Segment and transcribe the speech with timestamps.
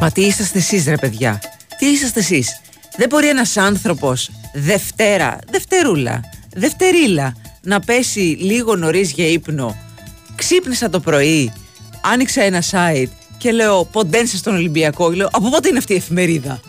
[0.00, 1.40] Μα τι είσαστε εσείς ρε παιδιά.
[1.78, 2.60] Τι είσαστε εσείς.
[2.96, 6.20] Δεν μπορεί ένας άνθρωπος Δευτέρα, Δευτερούλα,
[6.54, 9.76] Δευτερίλα να πέσει λίγο νωρίς για ύπνο.
[10.34, 11.52] Ξύπνησα το πρωί,
[12.00, 13.08] άνοιξα ένα site
[13.38, 15.10] και λέω ποντένσε στον Ολυμπιακό.
[15.10, 16.60] Λέω από πότε είναι αυτή η εφημερίδα;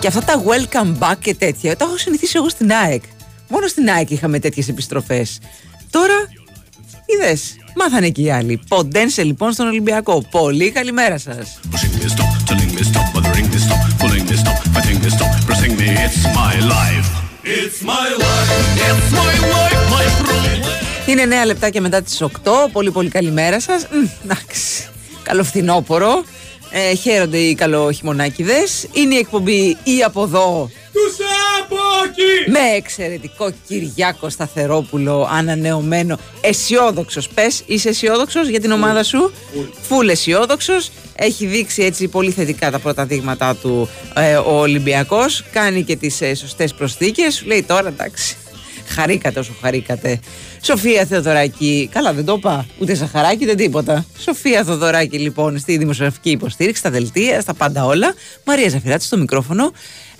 [0.00, 3.02] Και αυτά τα welcome back και τέτοια τα έχω συνηθίσει εγώ στην ΑΕΚ.
[3.48, 5.38] Μόνο στην ΑΕΚ είχαμε τέτοιες επιστροφές.
[5.90, 6.14] Τώρα
[7.14, 7.56] είδες.
[7.76, 8.60] Μάθανε και οι άλλοι.
[8.68, 10.24] Ποντένσε λοιπόν στον Ολυμπιακό.
[10.30, 11.60] Πολύ καλημέρα σας.
[21.06, 22.28] Είναι νέα λεπτά και μετά τις 8.
[22.72, 23.86] Πολύ πολύ καλημέρα σας.
[24.24, 24.88] Εντάξει.
[25.22, 26.24] Καλό φθινόπορο.
[26.70, 28.86] Ε, χαίρονται οι καλοχειμωνάκιδες.
[28.92, 31.16] Είναι η εκπομπή ή από εδώ τους
[31.60, 31.76] από
[32.46, 37.28] με εξαιρετικό Κυριάκο Σταθερόπουλο ανανεωμένο αισιόδοξος.
[37.28, 39.32] Πες, είσαι αισιόδοξος για την ομάδα σου;
[39.88, 40.90] Φουλ αισιόδοξος.
[41.14, 45.44] Έχει δείξει έτσι πολύ θετικά τα πρώτα δείγματά του ε, ο Ολυμπιακός.
[45.52, 47.42] Κάνει και τις ε, σωστές προσθήκες.
[47.46, 48.36] Λέει τώρα εντάξει.
[48.86, 50.20] Χαρήκατε όσο χαρήκατε.
[50.62, 54.04] Σοφία Θεοδωράκη, καλά δεν το είπα, ούτε ζαχαράκι, δεν τίποτα.
[54.18, 58.14] Σοφία Θεοδωράκη λοιπόν στη δημοσιογραφική υποστήριξη, στα δελτία, στα πάντα όλα.
[58.44, 59.72] Μαρία Ζαφυράτης στο μικρόφωνο.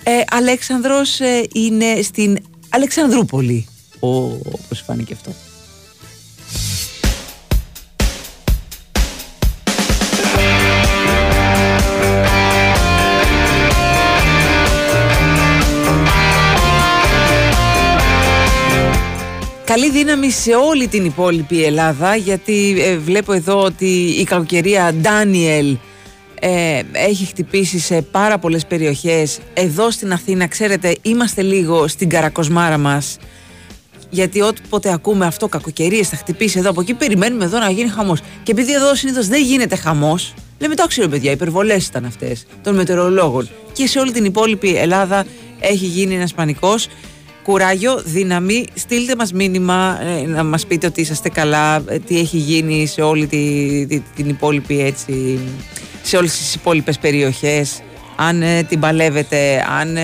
[0.03, 2.37] Ε, Αλέξανδρος ε, είναι στην
[2.69, 3.67] Αλεξανδρούπολη.
[3.99, 5.31] Ο, όπως φάνηκε αυτό.
[19.65, 25.77] Καλή δύναμη σε όλη την υπόλοιπη Ελλάδα γιατί ε, βλέπω εδώ ότι η κακοκαιρία Ντάνιελ
[26.43, 29.39] ε, έχει χτυπήσει σε πάρα πολλές περιοχές.
[29.53, 33.17] Εδώ στην Αθήνα ξέρετε είμαστε λίγο στην καρακοσμάρα μας.
[34.09, 38.21] Γιατί όποτε ακούμε αυτό κακοκαιρίες θα χτυπήσει εδώ από εκεί περιμένουμε εδώ να γίνει χαμός.
[38.43, 42.75] Και επειδή εδώ συνήθως δεν γίνεται χαμός λέμε το ξέρω παιδιά υπερβολές ήταν αυτές των
[42.75, 45.25] μετεωρολόγων και σε όλη την υπόλοιπη Ελλάδα
[45.59, 46.87] έχει γίνει ένας πανικός.
[47.43, 52.37] Κουράγιο, δύναμη, στείλτε μας μήνυμα ε, να μας πείτε ότι είσαστε καλά, ε, τι έχει
[52.37, 55.39] γίνει σε όλη τη, την υπόλοιπη έτσι,
[56.01, 57.81] σε όλες τις υπόλοιπες περιοχές,
[58.15, 59.97] αν ε, την παλεύετε, αν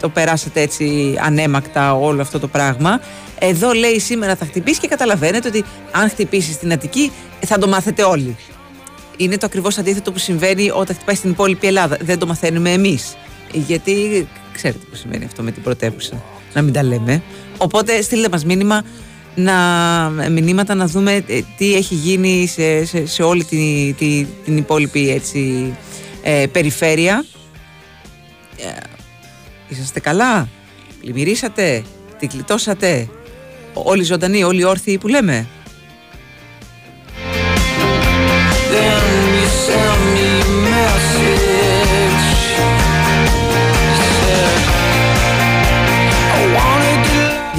[0.00, 3.00] το περάσετε έτσι ανέμακτα όλο αυτό το πράγμα.
[3.38, 7.12] Εδώ λέει σήμερα θα χτυπήσεις και καταλαβαίνετε ότι αν χτυπήσεις στην Αττική
[7.46, 8.36] θα το μάθετε όλοι.
[9.16, 11.96] Είναι το ακριβώς αντίθετο που συμβαίνει όταν χτυπάει στην υπόλοιπη Ελλάδα.
[12.00, 13.16] Δεν το μαθαίνουμε εμείς.
[13.52, 16.22] Γιατί ξέρετε πώς συμβαίνει αυτό με την πρωτεύουσα
[16.54, 17.22] να μην τα λέμε.
[17.56, 18.82] Οπότε στείλτε μας μήνυμα
[19.34, 25.10] να, μηνύματα να δούμε ε, τι έχει γίνει σε, σε, όλη την, την, την υπόλοιπη
[25.10, 25.72] έτσι,
[26.22, 27.24] ε, περιφέρεια.
[28.56, 28.80] Ε,
[29.68, 30.48] είσαστε καλά,
[31.00, 31.82] πλημμυρίσατε,
[32.18, 33.08] την κλειτώσατε,
[33.72, 35.46] όλοι ζωντανοί, όλοι όρθιοι που λέμε;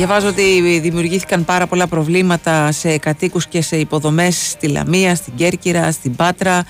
[0.06, 5.92] Διαβάζω ότι δημιουργήθηκαν πάρα πολλά προβλήματα σε κατοίκους και σε υποδομές στη Λαμία, στην Κέρκυρα,
[5.92, 6.66] στην Πάτρα.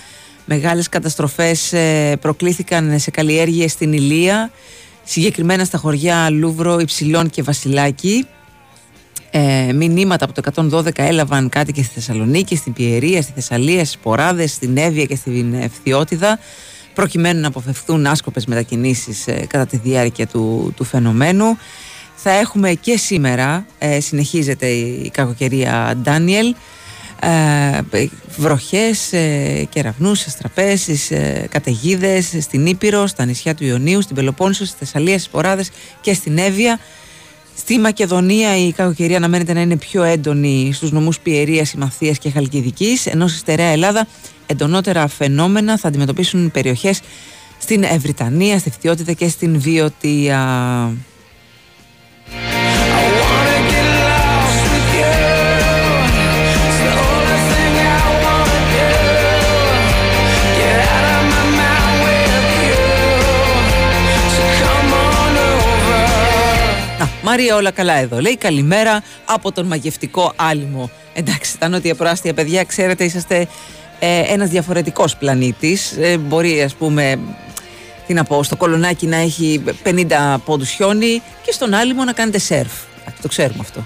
[0.46, 4.52] Μεγάλες καταστροφές ε, προκλήθηκαν σε καλλιέργειες στην Ηλία,
[5.04, 8.28] συγκεκριμένα στα χωριά Λούβρο, Υψηλών και Βασιλάκη.
[9.32, 13.98] Ε, μηνύματα από το 112 έλαβαν κάτι και στη Θεσσαλονίκη, στην Πιερία, στη Θεσσαλία, στις
[13.98, 16.40] Ποράδες, στην Εύβοια και στην Ευθιότιδα
[16.94, 21.58] προκειμένου να αποφευθούν άσκοπες μετακινήσεις ε, κατά τη διάρκεια του, του φαινομένου.
[22.26, 26.56] Θα έχουμε και σήμερα, ε, συνεχίζεται η κακοκαιρία Ντάνιελ,
[27.20, 27.82] ε,
[28.38, 34.66] βροχές, ε, κεραυνούς, αστραπές, στις ε, καταιγίδες, στην Ήπειρο, στα νησιά του Ιωνίου, στην Πελοπόννησο,
[34.66, 35.70] στη Θεσσαλία, στις Ποράδες
[36.02, 36.80] και στην Εύβοια.
[37.58, 43.06] Στη Μακεδονία η κακοκαιρία αναμένεται να είναι πιο έντονη στους νομούς Πιερίας, Συμμαθίας και Χαλκιδικής,
[43.06, 44.08] ενώ στη Στερεά Ελλάδα
[44.46, 47.02] εντονότερα φαινόμενα θα αντιμετωπίσουν περιοχές
[47.58, 50.42] στην Ευρυτανία, στη Φτιότητα και στην Βιωτία.
[67.26, 68.20] Μαρία, όλα καλά εδώ.
[68.20, 70.90] Λέει καλημέρα από τον μαγευτικό άλυμο.
[71.14, 73.48] Εντάξει, τα νότια προάστια παιδιά, ξέρετε, είσαστε
[74.00, 75.98] ε, ένας διαφορετικός πλανήτης.
[76.00, 77.20] Ε, μπορεί, ας πούμε,
[78.08, 82.38] τι να πω, στο κολονάκι να έχει 50 πόντους χιόνι και στον άλυμο να κάνετε
[82.38, 82.72] σερφ.
[83.22, 83.86] Το ξέρουμε αυτό.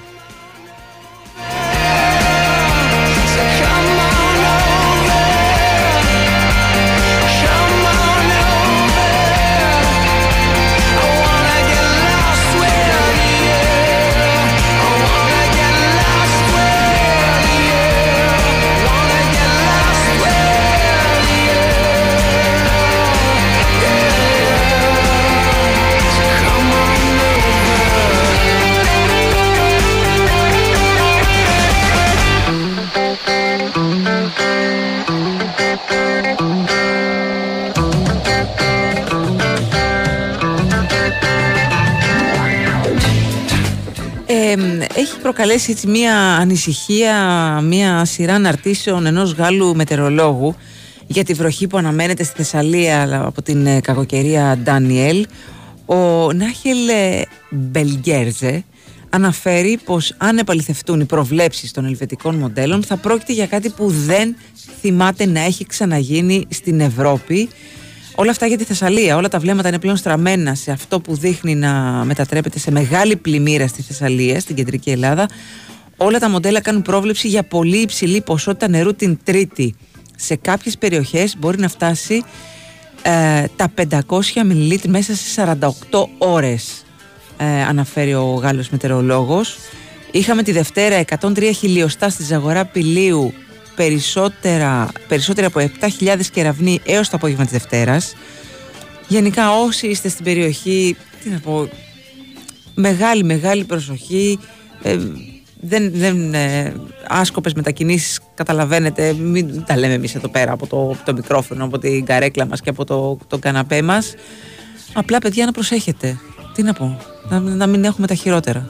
[45.21, 47.15] Προκαλέσει έτσι μια ανησυχία,
[47.63, 50.55] μια σειρά αναρτήσεων ενός Γάλλου μετεωρολόγου
[51.07, 55.25] για τη βροχή που αναμένεται στη Θεσσαλία από την ε, κακοκαιρία Ντάνιελ.
[55.85, 58.63] Ο Νάχελ ε, Μπελγκέρζε
[59.09, 64.35] αναφέρει πως αν επαληθευτούν οι προβλέψεις των ελβετικών μοντέλων θα πρόκειται για κάτι που δεν
[64.81, 67.49] θυμάται να έχει ξαναγίνει στην Ευρώπη
[68.19, 69.15] Όλα αυτά για τη Θεσσαλία.
[69.15, 71.71] Όλα τα βλέμματα είναι πλέον στραμμένα σε αυτό που δείχνει να
[72.05, 75.29] μετατρέπεται σε μεγάλη πλημμύρα στη Θεσσαλία, στην κεντρική Ελλάδα.
[75.97, 79.75] Όλα τα μοντέλα κάνουν πρόβλεψη για πολύ υψηλή ποσότητα νερού την Τρίτη.
[80.15, 82.23] Σε κάποιες περιοχές μπορεί να φτάσει
[83.01, 83.71] ε, τα
[84.07, 85.69] 500 μιλιλίτρ μέσα σε 48
[86.17, 86.85] ώρες,
[87.37, 89.57] ε, αναφέρει ο Γάλλος μετεωρολόγος.
[90.11, 93.33] Είχαμε τη Δευτέρα 103 χιλιοστά στη Ζαγορά Πηλίου
[93.77, 98.13] περισσότερα, περισσότερα από 7.000 κεραυνοί έως το απόγευμα της Δευτέρας.
[99.07, 101.69] Γενικά όσοι είστε στην περιοχή, τι να πω,
[102.73, 104.39] μεγάλη μεγάλη προσοχή,
[104.81, 104.97] ε,
[105.61, 106.73] δεν, δεν ε,
[107.07, 112.05] άσκοπες μετακινήσεις καταλαβαίνετε, μην τα λέμε εμείς εδώ πέρα από το, το μικρόφωνο, από την
[112.05, 114.13] καρέκλα μας και από το, το καναπέ μας.
[114.93, 116.19] Απλά παιδιά να προσέχετε.
[116.53, 116.99] Τι να πω,
[117.29, 118.69] να, να μην έχουμε τα χειρότερα.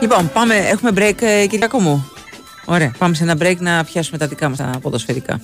[0.00, 2.10] Λοιπόν, πάμε, έχουμε break, ε, Κυριακό μου.
[2.64, 5.40] Ωραία, πάμε σε ένα break να πιάσουμε τα δικά μας τα ποδοσφαιρικά.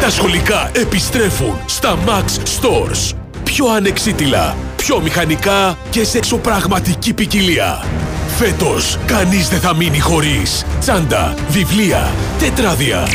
[0.00, 2.24] Τα σχολικά επιστρέφουν στα Max
[2.60, 3.23] Stores.
[3.54, 7.84] Πιο ανεξίτηλα, πιο μηχανικά και σε εξωπραγματική ποικιλία.
[8.36, 13.06] Φέτος, κανείς δεν θα μείνει χωρίς τσάντα, βιβλία, τετράδια.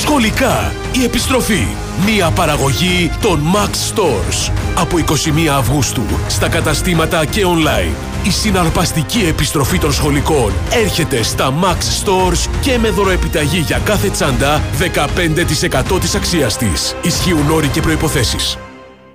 [0.00, 1.66] Σχολικά, η επιστροφή.
[2.04, 4.52] Μία παραγωγή των Max Stores.
[4.74, 8.26] Από 21 Αυγούστου, στα καταστήματα και online.
[8.26, 14.62] Η συναρπαστική επιστροφή των σχολικών έρχεται στα Max Stores και με δωροεπιταγή για κάθε τσάντα
[14.78, 16.96] 15% της αξίας της.
[17.02, 18.58] Ισχύουν όροι και προϋποθέσεις.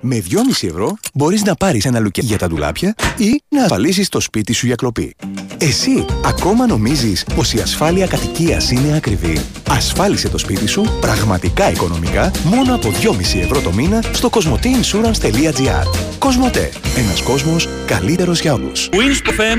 [0.00, 4.20] Με 2,5 ευρώ μπορείς να πάρεις ένα λουκέ για τα ντουλάπια ή να ασφαλίσεις το
[4.20, 5.16] σπίτι σου για κλοπή.
[5.58, 9.40] Εσύ ακόμα νομίζεις πως η ασφάλεια κατοικίας είναι ακριβή.
[9.68, 15.84] Ασφάλισε το σπίτι σου πραγματικά οικονομικά μόνο από 2,5 ευρώ το μήνα στο cosmoteinsurance.gr
[16.18, 16.72] Κοσμοτέ.
[16.96, 18.88] Ένας κόσμος καλύτερος για όλους.
[18.92, 19.58] Wins FM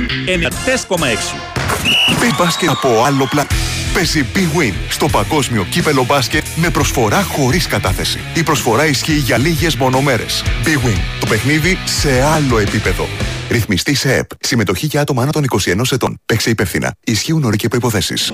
[2.25, 3.55] 94,6 από άλλο πλανήτη.
[3.97, 8.19] Παίζει Big Win στο παγκόσμιο κύπελο μπάσκετ με προσφορά χωρίς κατάθεση.
[8.33, 10.44] Η προσφορά ισχύει για λίγες μονομέρες.
[10.63, 10.99] Big Win.
[11.19, 13.07] Το παιχνίδι σε άλλο επίπεδο.
[13.49, 14.30] Ρυθμιστή σε ΕΠ.
[14.39, 16.19] Συμμετοχή για άτομα άνω των 21 ετών.
[16.25, 16.95] Παίξε υπεύθυνα.
[17.04, 18.31] Ισχύουν όροι και προϋποθέσεις.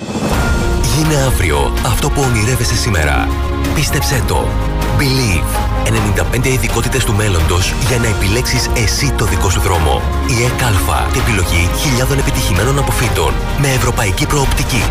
[0.96, 3.27] Γίνε αύριο αυτό που ονειρεύεσαι σήμερα.
[3.75, 4.48] Πίστεψέ το.
[4.98, 5.89] Believe.
[6.41, 10.01] 95 ειδικότητες του μέλλοντος για να επιλέξεις εσύ το δικό σου δρόμο.
[10.39, 11.10] Η ΕΚΑΛΦΑ.
[11.17, 13.34] Επιλογή χιλιάδων επιτυχημένων αποφύτων.
[13.62, 14.84] Με ευρωπαϊκή προοπτική.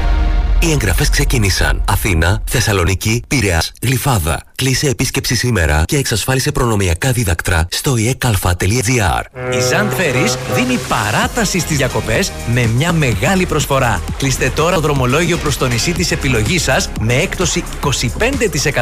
[0.65, 1.85] Οι εγγραφές ξεκίνησαν.
[1.89, 4.43] Αθήνα, Θεσσαλονίκη, Πειραιάς, Γλυφάδα.
[4.55, 9.23] Κλείσε επίσκεψη σήμερα και εξασφάλισε προνομιακά δίδακτρα στο ekalfa.gr.
[9.55, 14.03] Η Ζαντ Ferries δίνει παράταση στις διακοπές με μια μεγάλη προσφορά.
[14.17, 17.65] Κλείστε τώρα το δρομολόγιο προς το νησί της επιλογής σας με έκπτωση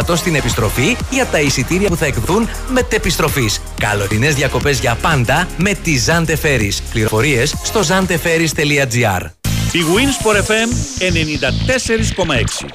[0.08, 3.60] 25% στην επιστροφή για τα εισιτήρια που θα εκδούν μετεπιστροφής.
[3.78, 6.78] Καλωρινές διακοπές για πάντα με τη Ζαντ Ferries.
[6.90, 9.49] Πληροφορίες στο zanteferries.gr.
[9.72, 12.68] Η Winsport FM 94,6.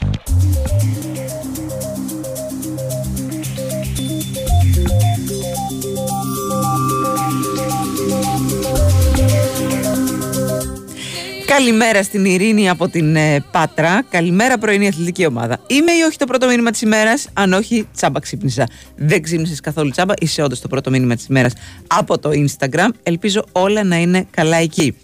[11.45, 14.03] Καλημέρα στην Ειρήνη από την ε, Πάτρα.
[14.09, 15.59] Καλημέρα πρωινή αθλητική ομάδα.
[15.67, 18.67] Είμαι ή όχι το πρώτο μήνυμα της ημέρας; Αν όχι, τσάμπα ξύπνησα.
[18.95, 20.13] Δεν ξύπνησες καθόλου τσάμπα.
[20.19, 21.53] Είσαι όντως το πρώτο μήνυμα της ημέρας
[21.87, 22.89] από το Instagram.
[23.03, 24.95] Ελπίζω όλα να είναι καλά εκεί.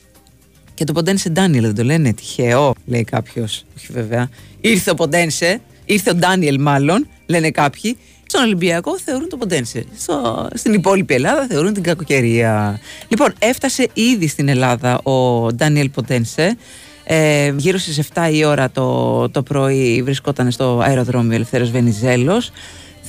[0.81, 2.13] Και το Ποντένσε Ντάνιελ δεν το λένε.
[2.13, 3.65] Τυχαίο, λέει κάποιος.
[3.77, 4.29] Όχι βέβαια.
[4.61, 5.61] Ήρθε ο Ποντένσε.
[5.85, 7.97] Ήρθε ο Ντάνιελ, μάλλον, λένε κάποιοι.
[8.25, 9.85] Στον Ολυμπιακό θεωρούν το Ποντένσε.
[9.97, 12.79] Στο, στην υπόλοιπη Ελλάδα θεωρούν την κακοκαιρία.
[13.07, 16.57] Λοιπόν, έφτασε ήδη στην Ελλάδα ο Ντάνιελ Ποντένσε.
[17.03, 22.51] Ε, γύρω στις 7 η ώρα το, το πρωί βρισκόταν στο αεροδρόμιο Ελευθέρος Βενιζέλος.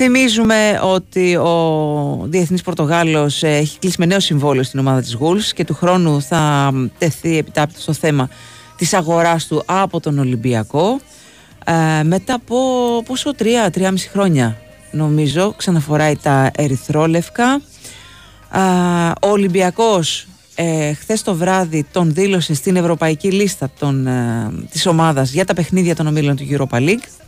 [0.04, 5.64] Θυμίζουμε ότι ο Διεθνής Πορτογάλος έχει κλείσει με νέο συμβόλαιο στην ομάδα της Γουλς και
[5.64, 8.28] του χρόνου θα τεθεί επιτάπητος στο θέμα
[8.76, 11.00] της αγοράς του από τον Ολυμπιακό.
[11.64, 12.56] Ε, μετά από
[13.06, 14.56] πόσο τρία, τρία μισή χρόνια
[14.90, 17.60] νομίζω ξαναφοράει τα ερυθρόλευκα.
[18.52, 18.58] Ε,
[19.26, 25.32] ο Ολυμπιακός ε, χθες το βράδυ τον δήλωσε στην ευρωπαϊκή λίστα των, ε, της ομάδας
[25.32, 27.21] για τα παιχνίδια των ομίλων του Europa League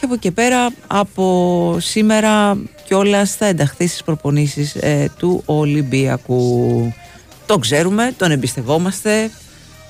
[0.00, 6.92] και από εκεί πέρα από σήμερα κιόλας θα ενταχθεί στις προπονήσεις ε, του Ολυμπιακού.
[7.46, 9.30] Το ξέρουμε, τον εμπιστευόμαστε.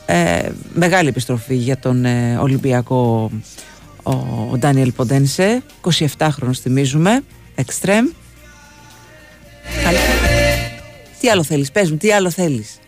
[0.06, 3.30] Ε, μεγάλη επιστροφή για τον ε, Ολυμπιακό
[4.02, 4.12] ο,
[4.50, 5.62] ο Ντάνιελ Ποντένσε,
[6.18, 7.20] 27 χρόνος θυμίζουμε,
[7.54, 8.06] εξτρέμ.
[11.20, 12.78] Τι άλλο θέλεις, πες μου, τι άλλο θέλεις.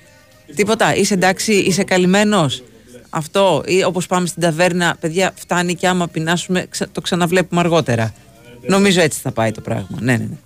[0.55, 2.63] Τίποτα, είσαι εντάξει, είσαι καλυμμένος.
[3.15, 8.13] Αυτό, ή όπως πάμε στην ταβέρνα, παιδιά, φτάνει και άμα πεινάσουμε, το ξαναβλέπουμε αργότερα.
[8.67, 9.99] Νομίζω έτσι θα πάει το πράγμα.
[10.01, 10.37] Ναι, ναι, ναι.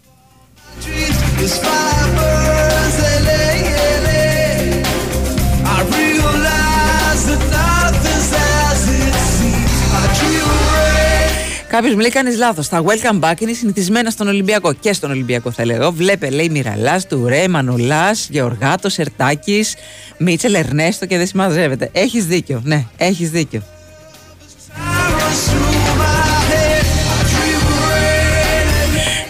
[11.77, 12.69] Κάποιος μου λέει: Κάνεις λάθος.
[12.69, 15.93] Τα welcome back είναι συνηθισμένα στον Ολυμπιακό και στον Ολυμπιακό θα λέω.
[15.93, 19.75] Βλέπε, λέει Μυραλάς, Τουρέ, Μανολάς, Γεωργάτος, Ερτάκης,
[20.19, 21.91] Μίτσελ, Ερνέστο και δεν συμμαζεύεται.
[21.93, 22.61] Έχεις δίκιο.
[22.65, 23.63] Ναι, έχεις δίκιο.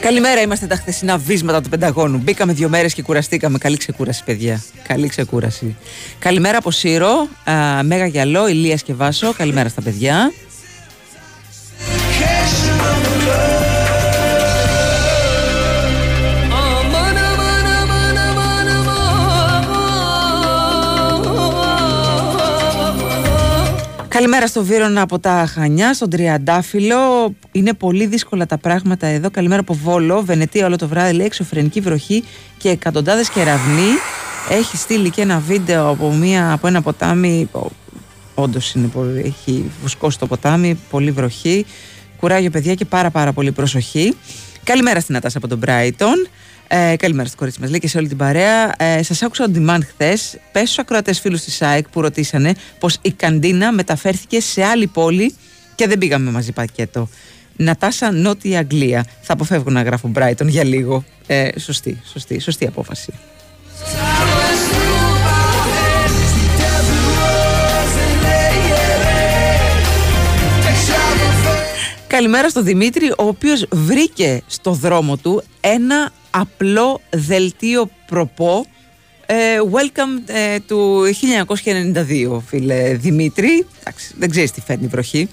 [0.01, 2.19] Καλημέρα, είμαστε τα χθεσινά βίσματα του Πενταγώνου.
[2.19, 3.59] Μπήκαμε δύο μέρες και κουραστήκαμε.
[3.59, 4.63] Καλή ξεκούραση, παιδιά.
[4.89, 5.77] Καλή ξεκούραση.
[6.19, 7.29] Καλημέρα από Σύρο,
[7.83, 9.33] Μέγα Γυαλό, Ηλίας και Βάσο.
[9.33, 10.33] Καλημέρα στα παιδιά.
[24.17, 27.35] Καλημέρα στο Βύρονα από τα Χανιά, στον Τριαντάφυλλο.
[27.53, 29.31] Είναι πολύ δύσκολα τα πράγματα εδώ.
[29.31, 31.13] Καλημέρα από Βόλο, Βενετία όλο το βράδυ.
[31.13, 32.25] Λέει εξωφρενική βροχή
[32.59, 33.89] και εκατοντάδες κεραυνοί.
[34.51, 37.51] Έχει στείλει και ένα βίντεο από, μια, από ένα ποτάμι.
[38.35, 38.75] Όντως
[39.25, 41.67] έχει βουσκώσει το ποτάμι, πολύ βροχή.
[42.17, 44.17] Κουράγιο, παιδιά, και πάρα πάρα πολύ προσοχή.
[44.65, 46.29] Καλημέρα στην Ατάσα από τον Brighton.
[46.69, 47.71] Ε, καλημέρα στο κορίτσι μας.
[47.71, 48.75] Λέει και σε όλη την παρέα.
[48.79, 50.39] Ε, Σας άκουσα on demand χθες.
[50.53, 55.35] Πες στους ακροατές φίλους της ΣΑΕΚ που ρωτήσανε πως η καντίνα μεταφέρθηκε σε άλλη πόλη
[55.75, 57.09] και δεν πήγαμε μαζί πακέτο.
[57.57, 59.07] Νατάσα Νότια Αγγλία.
[59.21, 61.05] Θα αποφεύγω να γράφω Brighton για λίγο.
[61.27, 63.13] Ε, σωστή, σωστή, σωστή απόφαση.
[72.17, 78.67] Καλημέρα στο Δημήτρη, ο οποίος βρήκε στο δρόμο του ένα απλό δελτίο προπό.
[79.27, 79.35] Ε,
[79.73, 81.03] welcome ε, του
[82.35, 83.67] 1992 φίλε Δημήτρη.
[83.81, 85.29] Εντάξει, δεν ξέρεις τι φέρνει η βροχή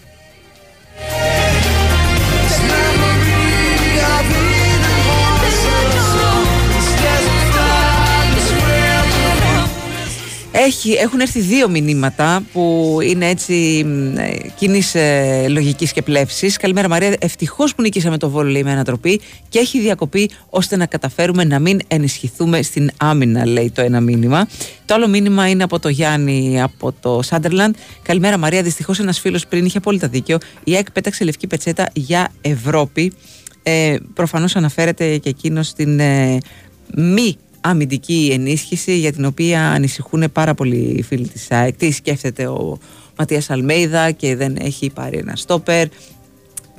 [10.56, 13.86] Έχει, έχουν έρθει δύο μηνύματα που είναι έτσι
[14.18, 16.58] ε, κοινής ε, λογικής και πλεύσης.
[16.58, 17.16] Καλημέρα Μαρία.
[17.20, 21.60] Ευτυχώς που νικήσαμε το βόλο, λέει με ανατροπή και έχει διακοπεί ώστε να καταφέρουμε να
[21.60, 24.48] μην ενισχυθούμε στην άμυνα, λέει το ένα μήνυμα.
[24.86, 27.76] Το άλλο μήνυμα είναι από το Γιάννη από το Σάντερλαντ.
[28.02, 28.64] Καλημέρα Μαρία.
[28.64, 30.38] Δυστυχώς ένας φίλος πριν είχε απόλυτα δίκιο.
[30.64, 33.14] Η ΑΕΚ πέταξε λευκή πετσέτα για Ευρώπη.
[33.64, 36.38] Ε, Προφανώς αναφέρεται και εκείνος στην ε,
[36.96, 41.76] μη αμυντική ενίσχυση για την οποία ανησυχούν πάρα πολλοί οι φίλοι της ΑΕΚ.
[41.76, 42.78] Τι σκέφτεται ο
[43.18, 45.88] Ματίας Αλμέιδα και δεν έχει πάρει ένα στόπερ.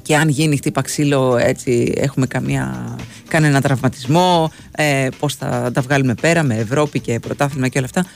[0.03, 2.97] Και αν γίνει χτύπα ξύλο έτσι έχουμε καμία,
[3.29, 4.53] κανένα τραυματισμό.
[4.77, 8.07] Ε, πώς θα τα βγάλουμε πέρα με Ευρώπη και πρωτάθλημα και όλα αυτά.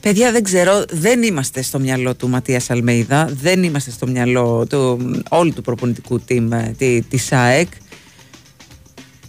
[0.00, 3.30] Παιδιά δεν ξέρω, δεν είμαστε στο μυαλό του Ματίας Αλμέιδα.
[3.42, 4.98] Δεν είμαστε στο μυαλό του,
[5.28, 7.68] όλου του προπονητικού team ε, τη, της ΑΕΚ.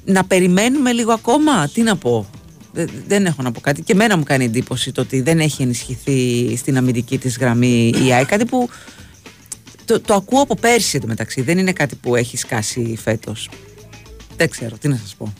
[0.05, 2.29] Να περιμένουμε λίγο ακόμα, τι να πω
[3.07, 3.81] δεν έχω να πω κάτι.
[3.81, 8.13] Και εμένα μου κάνει εντύπωση το ότι δεν έχει ενισχυθεί στην αμυντική τη γραμμή η
[8.13, 8.23] ΆΕ.
[8.23, 8.69] Κάτι που
[9.85, 11.41] το, το ακούω από πέρσι μεταξύ.
[11.41, 13.35] Δεν είναι κάτι που έχει σκάσει φέτο.
[14.37, 15.33] Δεν ξέρω, τι να σας πω.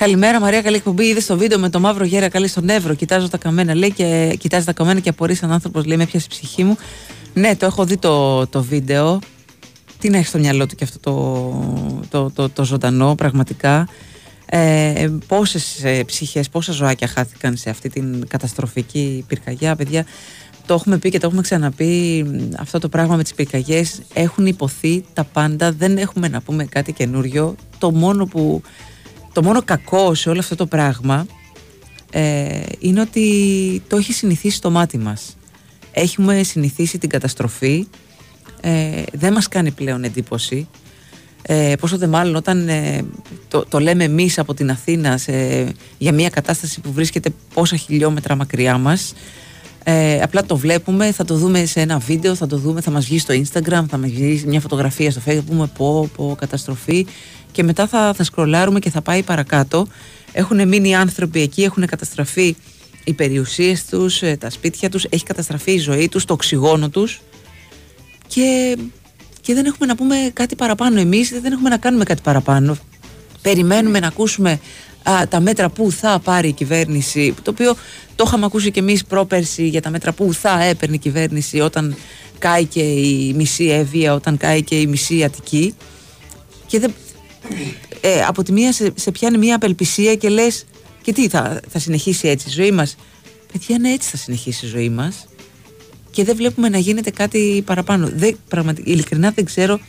[0.00, 1.04] Καλημέρα Μαρία, καλή εκπομπή.
[1.04, 2.94] Είδες στο βίντεο με το μαύρο γέρα καλή στον Εύρο.
[2.94, 6.26] Κοιτάζω τα καμένα, λέει και κοιτάζει τα καμένα και απορρεί σαν άνθρωπος, λέει με πιάσει
[6.26, 6.76] η ψυχή μου.
[7.34, 9.18] Ναι, το έχω δει το, το βίντεο.
[9.98, 13.88] Τι να έχει στο μυαλό του και αυτό το, το, το, το ζωντανό, πραγματικά.
[14.46, 20.04] Ε, πόσες ε, ψυχές, πόσα ζωάκια χάθηκαν σε αυτή την καταστροφική πυρκαγιά, παιδιά.
[20.66, 22.26] Το έχουμε πει και το έχουμε ξαναπεί
[22.58, 24.00] αυτό το πράγμα με τις πυρκαγιές.
[24.12, 27.54] Έχουν υποθεί τα πάντα, δεν έχουμε να πούμε κάτι καινούριο.
[27.78, 28.62] Το μόνο που
[29.32, 31.26] το μόνο κακό σε όλο αυτό το πράγμα
[32.10, 35.36] ε, είναι ότι το έχει συνηθίσει το μάτι μας.
[35.92, 37.86] Έχουμε συνηθίσει την καταστροφή,
[38.60, 40.68] ε, δεν μας κάνει πλέον εντύπωση.
[41.42, 43.04] Ε, πόσο δε μάλλον όταν ε,
[43.48, 45.18] το, το λέμε εμείς από την Αθήνα
[45.98, 49.12] για μια κατάσταση που βρίσκεται πόσα χιλιόμετρα μακριά μας
[49.84, 53.04] ε, απλά το βλέπουμε, θα το δούμε σε ένα βίντεο, θα το δούμε, θα μας
[53.04, 57.06] βγει στο Instagram, θα μας βγει μια φωτογραφία στο Facebook, θα πούμε πω, πω, καταστροφή
[57.52, 59.86] και μετά θα, θα σκρολάρουμε και θα πάει παρακάτω.
[60.32, 62.56] Έχουν μείνει άνθρωποι εκεί, έχουν καταστραφεί
[63.04, 67.20] οι περιουσίες τους, ε, τα σπίτια τους, έχει καταστραφεί η ζωή τους, το οξυγόνο τους
[68.26, 68.76] και,
[69.40, 72.76] και δεν έχουμε να πούμε κάτι παραπάνω εμείς, δεν έχουμε να κάνουμε κάτι παραπάνω.
[73.42, 74.60] Περιμένουμε να ακούσουμε
[75.10, 77.76] α, τα μέτρα που θα πάρει η κυβέρνηση, το οποίο
[78.16, 81.96] το είχαμε ακούσει και εμείς πρόπερση για τα μέτρα που θα έπαιρνε η κυβέρνηση όταν
[82.38, 85.74] κάει και η μισή Εύβοια, όταν κάει και η μισή Αττική.
[86.66, 86.94] Και δεν,
[88.00, 90.64] ε, από τη μία σε, σε πιάνει μια απελπισία και λες
[91.02, 92.96] και τι θα, θα συνεχίσει έτσι η ζωή μας;
[93.52, 95.26] Παιδιά ναι έτσι θα συνεχίσει η ζωή μας
[96.10, 98.10] και δεν βλέπουμε να γίνεται κάτι παραπάνω.
[98.14, 99.80] Δεν, πραγματικά, ειλικρινά δεν ξέρω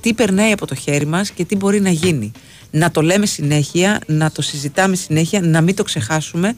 [0.00, 2.32] τι περνάει από το χέρι μας και τι μπορεί να γίνει
[2.72, 6.56] να το λέμε συνέχεια, να το συζητάμε συνέχεια, να μην το ξεχάσουμε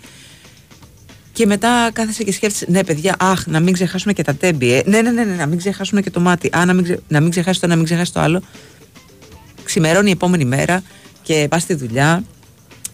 [1.32, 4.82] και μετά κάθεσαι και σκέφτεσαι, ναι παιδιά, αχ, να μην ξεχάσουμε και τα τέμπη, ε.
[4.86, 7.00] ναι, ναι, ναι, ναι, να μην ξεχάσουμε και το μάτι, α, να μην, ξε...
[7.08, 8.42] να μην ξεχάσει το ένα, να μην ξεχάσει το άλλο.
[9.64, 10.82] Ξημερώνει η επόμενη μέρα
[11.22, 12.24] και πας στη δουλειά,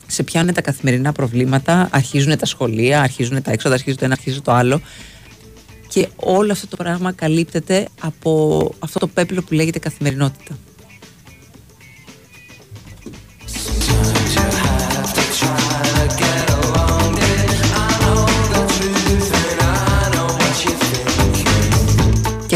[0.06, 4.40] σε πιάνουν τα καθημερινά προβλήματα, αρχίζουν τα σχολεία, αρχίζουν τα έξοδα, αρχίζει το ένα, αρχίζει
[4.40, 4.80] το άλλο.
[5.88, 10.58] Και όλο αυτό το πράγμα καλύπτεται από αυτό το πέπλο που λέγεται καθημερινότητα.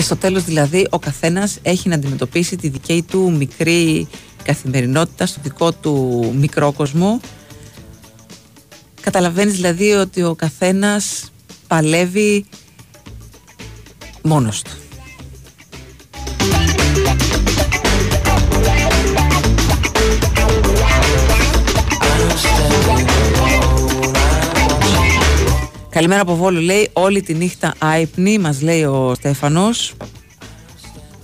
[0.04, 4.08] Στο τέλος δηλαδή ο καθένας έχει να αντιμετωπίσει τη δική του μικρή
[4.42, 7.20] καθημερινότητα στο δικό του μικρό κόσμο.
[9.00, 11.32] Καταλαβαίνεις δηλαδή ότι ο καθένας
[11.66, 12.44] παλεύει
[14.22, 14.70] μόνος του.
[25.94, 29.94] Καλημέρα από Βόλου λέει όλη τη νύχτα άϊπνη μας λέει ο Στέφανος.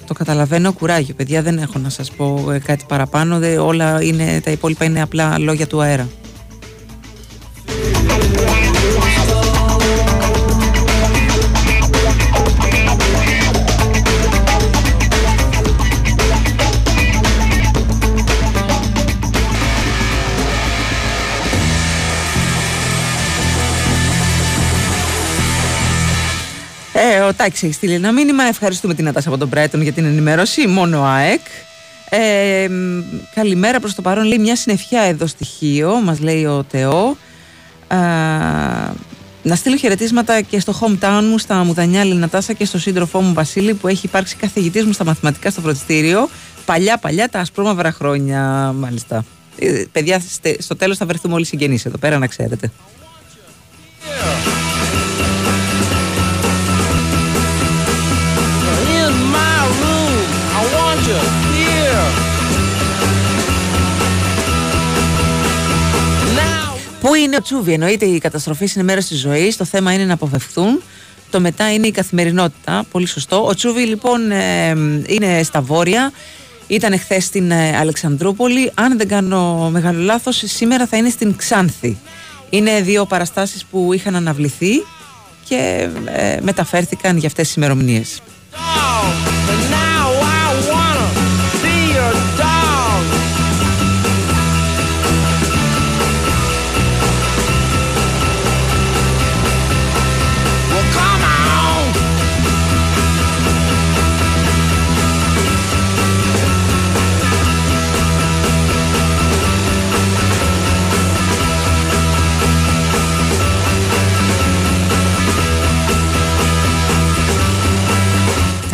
[0.06, 3.64] Το καταλαβαίνω κουράγιο παιδιά δεν έχω να σας πω ε, κάτι παραπάνω.
[3.64, 6.08] Όλα είναι, τα υπόλοιπα είναι απλά λόγια του αέρα
[27.30, 28.44] ο Τάκη έχει στείλει ένα μήνυμα.
[28.44, 30.66] Ευχαριστούμε την Ατάσα από τον Μπράιτον για την ενημέρωση.
[30.66, 31.40] Μόνο ΑΕΚ.
[32.10, 32.68] Ε,
[33.34, 34.24] καλημέρα προς το παρόν.
[34.24, 36.00] Λέει μια συνεφιά εδώ στοιχείο.
[36.00, 37.16] Μας λέει ο Τεό.
[39.42, 43.74] να στείλω χαιρετίσματα και στο hometown μου, στα Μουδανιά Λινατάσα και στο σύντροφό μου Βασίλη
[43.74, 46.28] που έχει υπάρξει καθηγητής μου στα μαθηματικά στο φροντιστήριο.
[46.64, 49.24] Παλιά, παλιά, τα ασπρόμαυρα χρόνια μάλιστα.
[49.58, 50.22] Ε, παιδιά,
[50.58, 52.70] στο τέλος θα βρεθούμε όλοι συγγενείς εδώ πέρα να ξέρετε.
[67.10, 69.56] Πού είναι ο Τσούβι, εννοείται η καταστροφή είναι μέρος της ζωής.
[69.56, 70.82] Το θέμα είναι να αποφευχθούν.
[71.30, 72.84] Το μετά είναι η καθημερινότητα.
[72.90, 73.46] Πολύ σωστό.
[73.46, 74.68] Ο Τσούβι λοιπόν ε,
[75.06, 76.12] είναι στα βόρεια.
[76.66, 78.72] Ήταν χθες στην ε, Αλεξανδρούπολη.
[78.74, 81.98] Αν δεν κάνω μεγάλο λάθος, σήμερα θα είναι στην Ξάνθη.
[82.50, 84.72] Είναι δύο παραστάσεις που είχαν αναβληθεί
[85.48, 88.20] και ε, μεταφέρθηκαν για αυτές τις ημερομηνίες.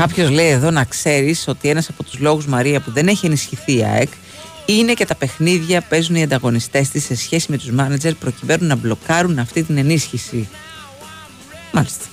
[0.06, 3.76] Κάποιος λέει εδώ να ξέρεις ότι ένας από τους λόγους Μαρία που δεν έχει ενισχυθεί
[3.76, 4.08] η ΑΕΚ
[4.66, 8.76] είναι και τα παιχνίδια παίζουν οι ανταγωνιστές της σε σχέση με τους μάνατζερ προκειμένου να
[8.76, 10.48] μπλοκάρουν αυτή την ενίσχυση.
[11.72, 12.04] Μάλιστα.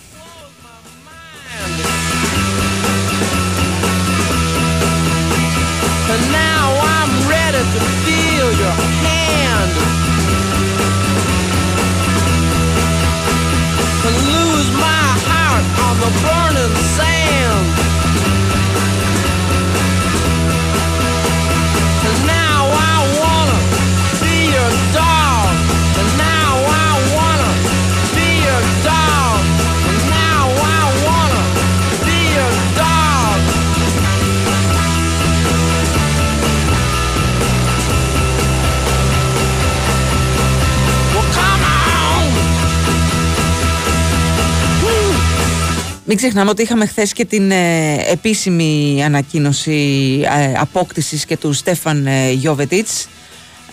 [46.13, 52.07] Μην ξεχνάμε ότι είχαμε χθες και την ε, επίσημη ανακοίνωση ε, απόκτησης και του Στέφαν
[52.07, 53.07] ε, Γιώβετιτς.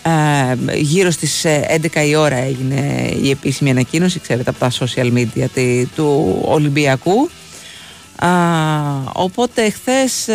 [0.01, 1.45] Ε, γύρω στις
[1.93, 5.45] 11 η ώρα έγινε η επίσημη ανακοίνωση, ξέρετε, από τα social media
[5.95, 7.29] του Ολυμπιακού.
[8.15, 8.29] Α,
[9.13, 10.29] οπότε χθες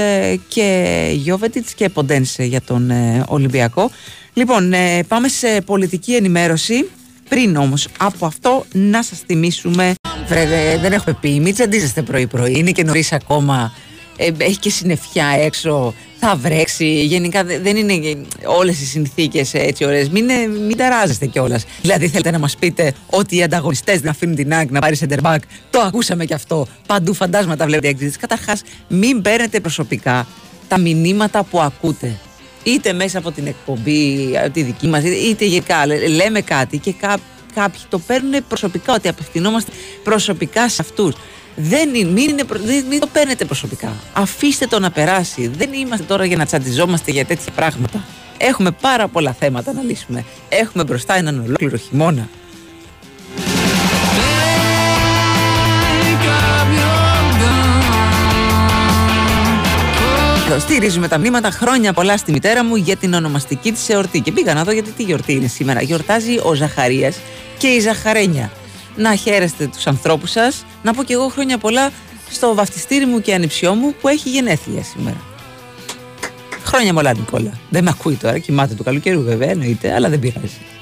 [0.48, 2.92] και Γιώβετιτς και Ποντένσε για τον
[3.26, 3.90] Ολυμπιακό.
[4.32, 4.72] Λοιπόν,
[5.08, 6.88] πάμε σε πολιτική ενημέρωση.
[7.28, 9.94] Πριν όμως από αυτό να σας θυμίσουμε
[10.28, 12.58] Βρε, δεν έχουμε πει, μην τσαντίζεστε πρωί-πρωί.
[12.58, 13.72] Είναι και νωρίς ακόμα.
[14.16, 15.94] Ε, έχει και συννεφιά έξω.
[16.20, 17.04] Θα βρέξει.
[17.04, 20.08] Γενικά δεν είναι όλες οι συνθήκες έτσι ωραίες.
[20.08, 21.64] Μην, ε, μην ταράζεστε κιόλας.
[21.80, 25.18] Δηλαδή, θέλετε να μας πείτε ότι οι ανταγωνιστές δεν αφήνουν την ΑΕΚ να πάρει center
[25.22, 25.38] back.
[25.70, 26.66] Το ακούσαμε κι αυτό.
[26.86, 28.18] Παντού φαντάσματα βλέπετε εξή.
[28.18, 30.26] Καταρχάς, μην παίρνετε προσωπικά
[30.68, 32.18] τα μηνύματα που ακούτε.
[32.62, 37.80] Είτε μέσα από την εκπομπή, τη δική μας, είτε γενικά λέμε κάτι και κάποιοι κάποιοι
[37.88, 39.72] το παίρνουν προσωπικά, ότι απευθυνόμαστε
[40.04, 41.14] προσωπικά σε αυτούς.
[41.56, 42.44] Δεν είναι, μην, είναι,
[42.88, 43.92] μην το παίρνετε προσωπικά.
[44.12, 45.48] Αφήστε το να περάσει.
[45.48, 48.04] Δεν είμαστε τώρα για να τσαντιζόμαστε για τέτοια πράγματα.
[48.38, 50.24] Έχουμε πάρα πολλά θέματα να λύσουμε.
[50.48, 52.28] Έχουμε μπροστά έναν ολόκληρο χειμώνα.
[60.58, 64.20] Στηρίζουμε τα μνήματα χρόνια πολλά στη μητέρα μου για την ονομαστική της εορτή.
[64.20, 65.82] Και πήγα να δω γιατί τι γιορτή είναι σήμερα.
[65.82, 67.16] Γιορτάζει ο Ζαχαρίας
[67.58, 68.52] και η Ζαχαρένια.
[68.96, 70.64] Να χαίρεστε τους ανθρώπους σας.
[70.82, 71.90] Να πω και εγώ χρόνια πολλά
[72.30, 75.20] στο βαφτιστήρι μου και ανιψιό μου που έχει γενέθλια σήμερα.
[76.64, 77.52] Χρόνια πολλά Νικόλα.
[77.70, 80.75] Δεν με ακούει τώρα, κοιμάται του καλοκαιριού βέβαια εννοείται, αλλά δεν πειράζει.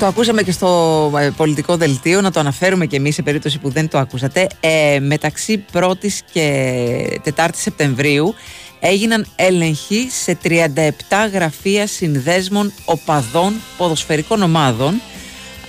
[0.00, 3.70] Το ακούσαμε και στο ε, πολιτικό δελτίο, να το αναφέρουμε και εμείς σε περίπτωση που
[3.70, 4.46] δεν το ακούσατε.
[4.60, 8.34] Ε, μεταξύ 1ης και 4ης Σεπτεμβρίου
[8.80, 10.48] έγιναν έλεγχοι σε 37
[11.32, 14.94] γραφεία συνδέσμων οπαδών ποδοσφαιρικών ομάδων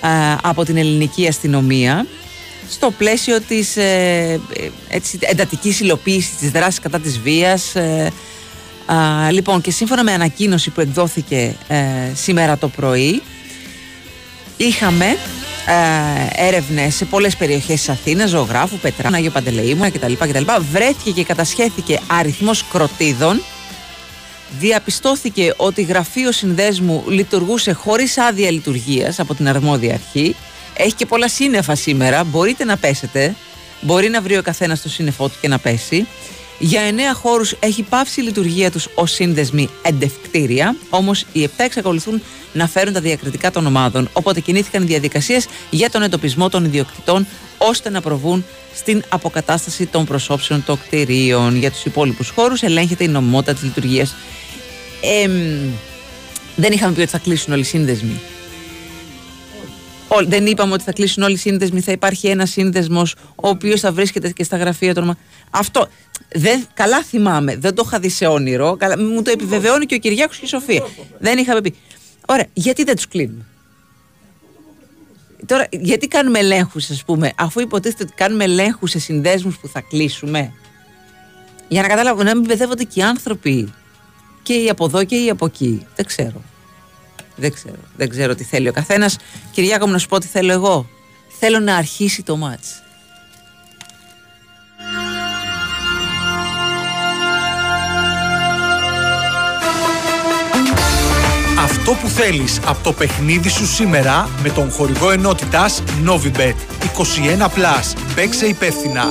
[0.02, 2.06] ε, από την ελληνική αστυνομία
[2.68, 4.40] στο πλαίσιο της ε,
[4.88, 7.72] έτσι, εντατικής υλοποίησης της δράσης κατά της βίας.
[9.30, 11.54] λοιπόν, και σύμφωνα με ανακοίνωση που εκδόθηκε
[12.14, 13.22] σήμερα το πρωί,
[14.66, 20.44] Είχαμε ε, έρευνες σε πολλές περιοχές της Αθήνας, Ζωγράφου, Πετρά, Αγιο Παντελεήμωνα κτλ, κτλ.
[20.72, 23.42] Βρέθηκε και κατασχέθηκε αριθμός κροτίδων.
[24.58, 30.36] Διαπιστώθηκε ότι γραφείο συνδέσμου λειτουργούσε χωρίς άδεια λειτουργίας από την αρμόδια αρχή.
[30.76, 32.24] Έχει και πολλά σύννεφα σήμερα.
[32.24, 33.34] Μπορείτε να πέσετε.
[33.80, 36.06] Μπορεί να βρει ο καθένας το σύννεφό του και να πέσει.
[36.64, 42.22] Για εννέα χώρους έχει πάυσει η λειτουργία τους ως σύνδεσμοι εντευκτήρια, όμως οι επτά εξακολουθούν
[42.52, 44.08] να φέρουν τα διακριτικά των ομάδων.
[44.12, 47.26] Οπότε κινήθηκαν οι διαδικασίες για τον εντοπισμό των ιδιοκτητών,
[47.58, 48.44] ώστε να προβούν
[48.74, 51.56] στην αποκατάσταση των προσώψεων των κτηρίων.
[51.56, 54.14] Για τους υπόλοιπους χώρους ελέγχεται η νομιμότητα της λειτουργίας.
[55.00, 55.30] Ε,
[56.56, 58.20] δεν είχαμε πει ότι θα κλείσουν όλοι οι σύνδεσμοι.
[60.26, 61.80] Δεν είπαμε ότι θα κλείσουν όλοι οι σύνδεσμοι.
[61.80, 65.18] Θα υπάρχει ένας σύνδεσμος ο οποίος θα βρίσκεται και στα γραφεία των.
[65.50, 65.88] Αυτό.
[66.34, 67.56] Δεν, καλά θυμάμαι.
[67.56, 68.76] Δεν το είχα δει σε όνειρο.
[68.76, 70.86] Καλά, μου το επιβεβαιώνει και ο Κυριάκος και η Σοφία.
[71.18, 71.74] Δεν είχαμε πει.
[72.26, 73.44] Ωραία, γιατί δεν τους κλείνουμε;
[75.46, 79.80] Τώρα, γιατί κάνουμε ελέγχους, ας πούμε, αφού υποτίθεται ότι κάνουμε ελέγχους σε συνδέσμους που θα
[79.80, 80.52] κλείσουμε;
[81.68, 83.72] Για να καταλάβω, να μην παιδεύονται και οι άνθρωποι.
[84.42, 85.86] Και οι από εδώ και οι από εκεί.
[85.96, 86.42] Δεν ξέρω.
[87.42, 87.82] Δεν ξέρω.
[87.96, 89.16] Δεν ξέρω τι θέλει ο καθένας.
[89.52, 90.86] Κυριάκο μου, να σου πω τι θέλω εγώ.
[91.38, 92.82] Θέλω να αρχίσει το μάτς.
[101.62, 106.54] αυτό που θέλεις από το παιχνίδι σου σήμερα με τον χορηγό ενότητας Novibet
[106.96, 107.94] 21+.
[108.14, 109.04] Παίξε υπεύθυνα.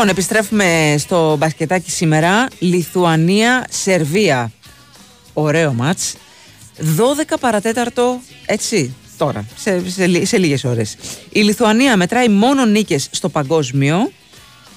[0.00, 2.48] Λοιπόν, επιστρέφουμε στο μπασκετάκι σήμερα.
[2.58, 4.52] Λιθουανία, Σερβία.
[5.32, 6.14] Ωραίο μάτς.
[6.78, 10.96] 12 παρατέταρτο, έτσι, τώρα, σε, σε, σε λίγες ώρες.
[11.30, 14.10] Η Λιθουανία μετράει μόνο νίκες στο παγκόσμιο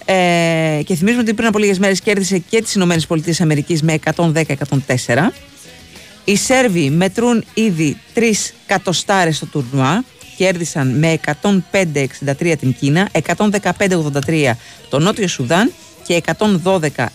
[0.05, 3.99] ε, και θυμίζουμε ότι πριν από λίγες μέρες κέρδισε και τις Ηνωμένες Πολιτείες Αμερικής με
[4.15, 4.43] 110-104.
[6.23, 10.03] Οι Σέρβοι μετρούν ήδη τρεις κατοστάρες στο τουρνουά
[10.37, 11.19] κέρδισαν με
[11.71, 14.51] 105-63 την Κίνα, 115-83
[14.89, 15.71] το Νότιο Σουδάν
[16.07, 17.05] και 112-79.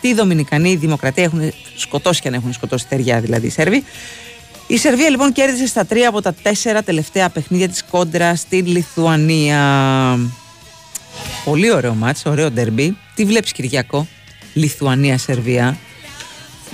[0.00, 3.84] Τη Δομινικανή Δημοκρατία έχουν σκοτώσει και αν έχουν σκοτώσει τεριά δηλαδή οι Σέρβοι.
[4.66, 10.18] Η Σερβία λοιπόν κέρδισε στα τρία από τα τέσσερα τελευταία παιχνίδια της κόντρα στην Λιθουανία.
[11.44, 12.96] Πολύ ωραίο μάτς, ωραίο ντερμπι.
[13.14, 14.06] Τι βλέπεις Κυριακό,
[14.52, 15.78] Λιθουανία-Σερβία;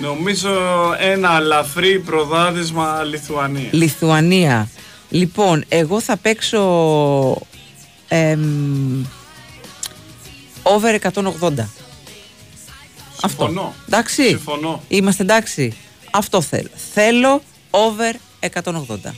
[0.01, 0.51] Νομίζω
[0.99, 3.69] ένα ελαφρύ προδάδισμα Λιθουανία.
[3.71, 4.69] Λιθουανία.
[5.09, 6.61] Λοιπόν, εγώ θα παίξω
[8.09, 9.05] εμ,
[10.63, 11.69] over 180.
[13.19, 13.75] Συμφωνώ.
[13.87, 14.29] Εντάξει.
[14.29, 14.83] Συμφωνώ.
[14.89, 15.77] Είμαστε εντάξει.
[16.11, 16.69] Αυτό θέλω.
[16.95, 19.15] Θέλω over 180.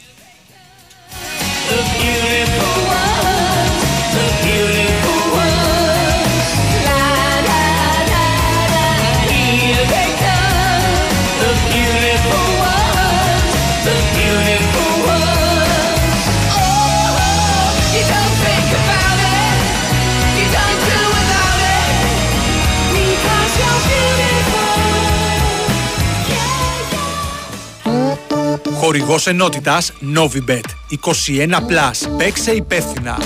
[28.90, 30.64] Χορηγός ενότητας Novibet.
[30.90, 32.16] 21+.
[32.16, 33.18] Παίξε υπεύθυνα.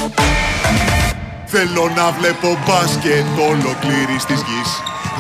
[1.47, 4.71] Θέλω να βλέπω μπάσκετ ολοκλήρη της γης.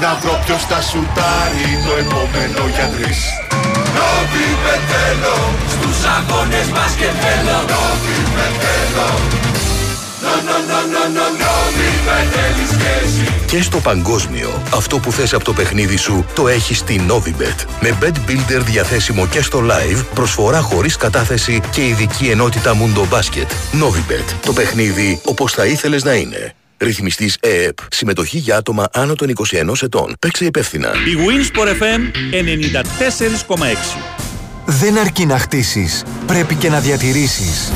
[0.01, 3.19] Να βρω ποιος θα σουτάρει το επόμενο για τρεις.
[3.97, 5.37] Novibet θέλω
[5.69, 7.59] Στους αγώνες μπάσκετ θέλω.
[7.73, 9.44] Novibet θέλω
[12.33, 17.07] και εσύ Και στο παγκόσμιο, αυτό που θες από το παιχνίδι σου το έχεις στη
[17.09, 17.65] Novibet.
[17.81, 23.47] Με Bet Builder διαθέσιμο και στο live, προσφορά χωρίς κατάθεση και ειδική ενότητα Mundo Basket.
[23.83, 24.35] Novibet.
[24.45, 26.55] Το παιχνίδι όπως θα ήθελες να είναι.
[26.79, 27.77] Ρυθμιστής ΕΕΠ.
[27.91, 30.15] Συμμετοχή για άτομα άνω των 21 ετών.
[30.19, 30.89] Παίξε υπεύθυνα.
[30.89, 32.01] Η Winsport FM
[33.57, 33.99] 94,6
[34.67, 37.73] Δεν αρκεί να χτίσεις, πρέπει και να διατηρήσεις.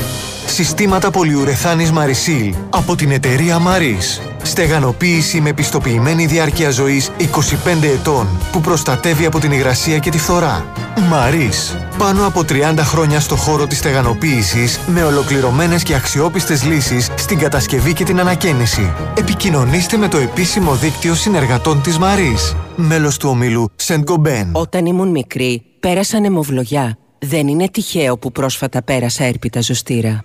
[0.48, 4.22] Συστήματα πολυουρεθάνης Marisil από την εταιρεία Maris.
[4.42, 10.64] Στεγανοποίηση με πιστοποιημένη διάρκεια ζωής 25 ετών που προστατεύει από την υγρασία και τη φθορά.
[11.12, 11.78] Maris.
[11.98, 17.92] Πάνω από 30 χρόνια στο χώρο της στεγανοποίησης με ολοκληρωμένες και αξιόπιστες λύσεις στην κατασκευή
[17.92, 18.92] και την ανακαίνιση.
[19.18, 22.56] Επικοινωνήστε με το επίσημο δίκτυο συνεργατών της Maris.
[22.76, 24.50] Μέλος του ομίλου Saint Gobain.
[24.52, 26.98] Όταν ήμουν μικρή, πέρασα αιμοβλογιά.
[27.18, 30.24] Δεν είναι τυχαίο που πρόσφατα πέρασα έρπιτα ζωστήρα.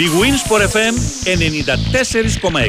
[0.00, 2.68] Η Winsport FM 94,6 My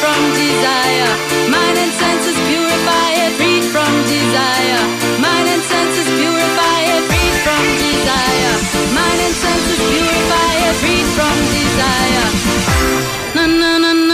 [0.00, 1.12] from desire,
[1.54, 3.32] mind and senses purify it,
[3.74, 4.82] from desire,
[5.24, 7.02] mind and senses purify it,
[7.44, 8.54] from desire,
[8.98, 10.76] mind and senses purify it,
[11.16, 12.26] from desire.
[13.36, 14.05] Na na na na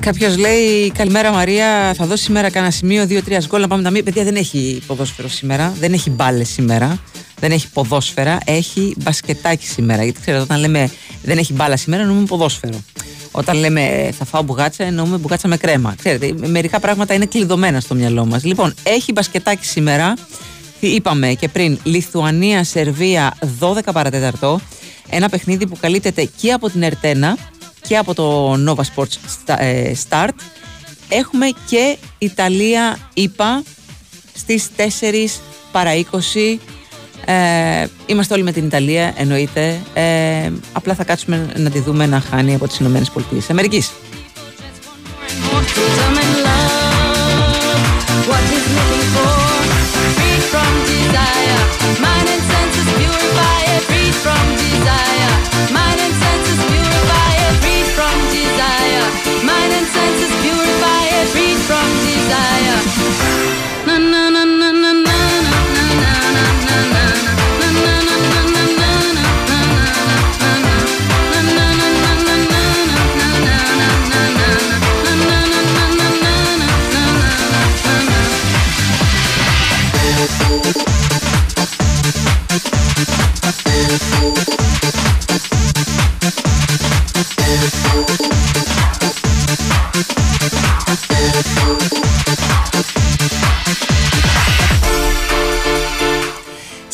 [0.00, 4.02] Κάποιος λέει: Καλημέρα Μαρία, θα δώσει σήμερα κανένα σημείο 2-3 γκολ να πάμε τα μία.
[4.02, 6.98] Παιδιά δεν έχει ποδόσφαιρο σήμερα, δεν έχει μπάλες σήμερα.
[7.40, 10.04] Δεν έχει ποδόσφαιρα, έχει μπασκετάκι σήμερα.
[10.04, 10.90] Γιατί ξέρετε, όταν λέμε
[11.22, 12.82] δεν έχει μπάλα σήμερα, εννοούμε ποδόσφαιρο.
[13.30, 15.94] Όταν λέμε ε, θα φάω μπουγάτσα, εννοούμε μπουγάτσα με κρέμα.
[15.98, 18.44] Ξέρετε, μερικά πράγματα είναι κλειδωμένα στο μυαλό μας.
[18.44, 20.14] Λοιπόν, έχει μπασκετάκι σήμερα.
[20.84, 24.60] Τι είπαμε και πριν, Λιθουανία, Σερβία, 12 παρατέταρτο.
[25.08, 27.36] Ένα παιχνίδι που καλύπτεται και από την Ερτένα
[27.88, 29.04] και από το Nova Sports
[29.46, 30.28] Sta- ε, Start.
[31.08, 33.62] Έχουμε και Ιταλία, είπα,
[34.34, 35.40] στις 4
[35.72, 36.60] παρά 20.
[37.24, 39.80] Ε, είμαστε όλοι με την Ιταλία, εννοείται.
[39.94, 43.90] Ε, απλά θα κάτσουμε να τη δούμε να χάνει από τις Ηνωμένες Πολιτείες Αμερικής.
[46.06, 46.84] I'm in love.
[48.28, 49.23] What he's
[51.84, 52.33] My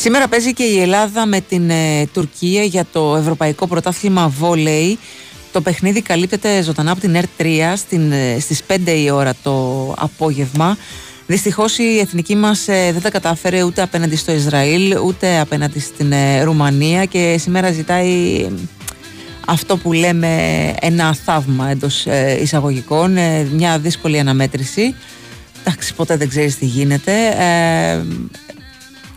[0.01, 4.99] Σήμερα παίζει και η Ελλάδα με την ε, Τουρκία για το Ευρωπαϊκό Πρωτάθλημα Βόλεϊ.
[5.53, 10.77] Το παιχνίδι καλύπτεται ζωντανά από την ΕΡΤ3 στην, ε, στις 5 η ώρα το απόγευμα.
[11.27, 16.13] Δυστυχώς η εθνική μας ε, δεν τα κατάφερε ούτε απέναντι στο Ισραήλ ούτε απέναντι στην
[16.13, 18.53] ε, Ρουμανία και σήμερα ζητάει ε,
[19.47, 24.95] αυτό που λέμε ένα θαύμα εντός ε, εισαγωγικών, ε, μια δύσκολη αναμέτρηση.
[25.61, 27.13] Εντάξει, ποτέ δεν ξέρεις τι γίνεται.
[27.39, 28.05] Ε,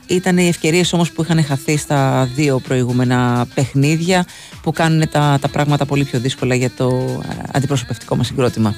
[0.07, 4.25] ήταν οι ευκαιρίες όμως που είχαν χαθεί στα δύο προηγούμενα παιχνίδια
[4.61, 8.75] που κάνουν τα, τα πράγματα πολύ πιο δύσκολα για το ε, αντιπροσωπευτικό μας συγκρότημα.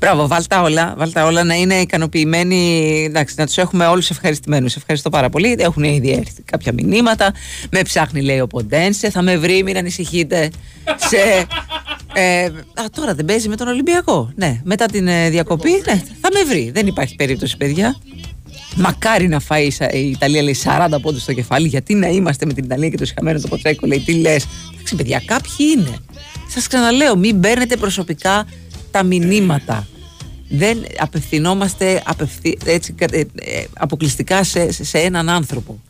[0.00, 4.76] Μπράβο, βάλτα όλα, βάλτα όλα να είναι ικανοποιημένοι, εντάξει, να τους έχουμε όλους ευχαριστημένους.
[4.76, 5.56] Ευχαριστώ πάρα πολύ.
[5.58, 7.32] Έχουν ήδη έρθει κάποια μηνύματα.
[7.70, 10.50] Με ψάχνει, λέει ο Ποντένσε, θα με βρει, μην ανησυχείτε.
[10.96, 11.46] Σε,
[12.14, 12.50] ε, α,
[12.94, 14.32] τώρα δεν παίζει με τον Ολυμπιακό.
[14.34, 16.70] Ναι, μετά την ε, διακοπή, ναι, θα με βρει.
[16.74, 17.96] Δεν υπάρχει περίπτωση, παιδιά.
[18.76, 21.68] Μακάρι να φάει η Σα- η Ιταλία, λέει 40 πόντους στο κεφάλι.
[21.68, 24.46] Γιατί να είμαστε με την Ιταλία και το συχαμένο το Ποτσέκο, λέει τι λες.
[24.74, 25.96] Εντάξει, παιδιά, κάποιοι είναι.
[26.48, 28.46] Σας ξαναλέω, μην παίρνετε προσωπικά
[28.90, 29.86] τα μηνύματα.
[30.48, 35.80] Δεν απευθυνόμαστε απευθύ, έτσι, κα- ε, ε, αποκλειστικά σε, σε, σε έναν άνθρωπο.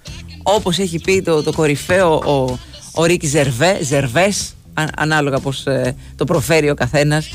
[0.42, 2.58] Όπως έχει πει το, το κορυφαίο ο,
[2.92, 7.30] ο Ρίκη Ζερβέ, Ζερβές, α- ανάλογα πώς ε, το προφέρει ο καθένας.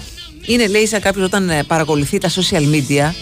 [0.46, 3.14] Είναι λέει σαν κάποιος όταν ε, παρακολουθεί τα social media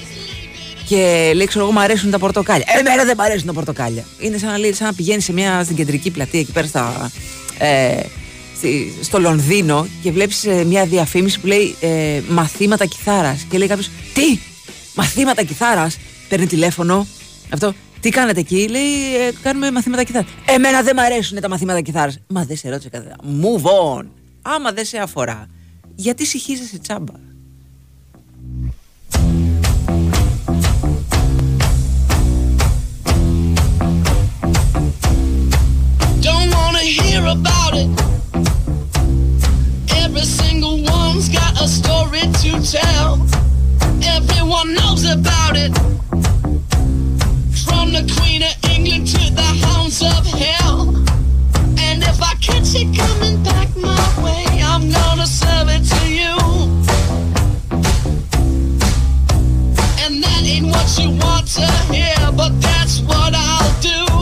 [0.87, 2.65] και λέει ξέρω εγώ μου αρέσουν τα πορτοκάλια.
[2.79, 4.03] Εμένα δεν μου αρέσουν τα πορτοκάλια.
[4.19, 7.11] Είναι σαν να, λέει, σαν να πηγαίνει σε μια, στην κεντρική πλατεία εκεί πέρα στα,
[7.57, 8.22] ε, στη-
[9.01, 13.89] στο Λονδίνο και βλέπεις ε, μια διαφήμιση που λέει ε, μαθήματα κιθάρας και λέει κάποιος
[14.13, 14.39] τι;
[14.95, 15.97] Μαθήματα κιθάρας;
[16.29, 17.07] Παίρνει τηλέφωνο.
[17.49, 21.81] Αυτό τι κάνετε εκεί; Λέει ε, κάνουμε μαθήματα κιθάρας εμένα δεν μου αρέσουν τα μαθήματα
[21.81, 23.15] κιθάρας μα δεν σε ρώτησε κανένα.
[23.41, 23.63] Move
[23.99, 24.05] on
[24.41, 25.47] άμα δεν σε αφορά
[25.95, 27.13] γιατί συγχύζεσαι τσάμπα;
[36.21, 38.12] Don't wanna hear about it.
[40.15, 43.15] Every single one's got a story to tell.
[44.03, 45.75] Everyone knows about it.
[47.65, 50.95] From the Queen of England to the hounds of hell.
[51.79, 56.35] And if I catch it coming back my way, I'm gonna serve it to you.
[60.05, 64.12] And that ain't what you want to hear, but that's what I'll do.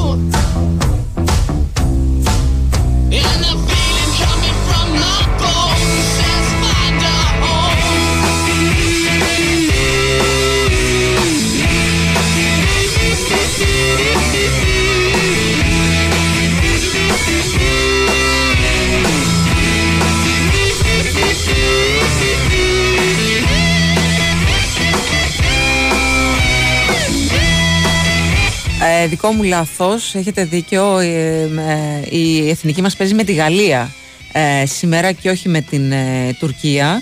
[29.22, 33.92] Δικό μου λάθος, έχετε δίκιο, ε, ε, η εθνική μας παίζει με τη Γαλλία
[34.32, 37.02] ε, σήμερα και όχι με την ε, Τουρκία.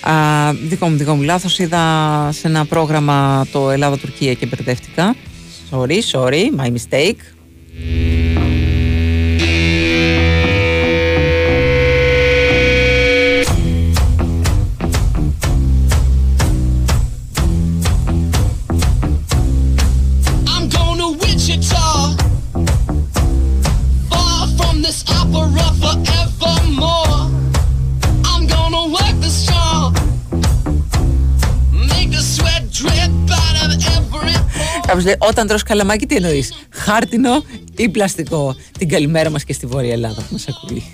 [0.00, 1.58] Α, δικό μου, δικό μου λάθος.
[1.58, 5.16] Είδα σε ένα πρόγραμμα το Ελλάδα-Τουρκία και μπερδεύτηκα.
[5.70, 7.20] Sorry, sorry, my mistake.
[35.00, 37.44] Κάποιος λέει, όταν τρως καλαμάκι τι εννοείς, χάρτινο
[37.76, 38.56] ή πλαστικό.
[38.78, 40.84] Την καλημέρα μας και στη Βόρεια Ελλάδα που μας ακούει.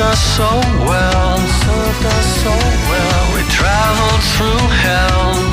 [0.00, 0.50] Served us so
[0.88, 2.48] well, served us so
[2.88, 3.34] well.
[3.36, 5.49] We traveled through hell,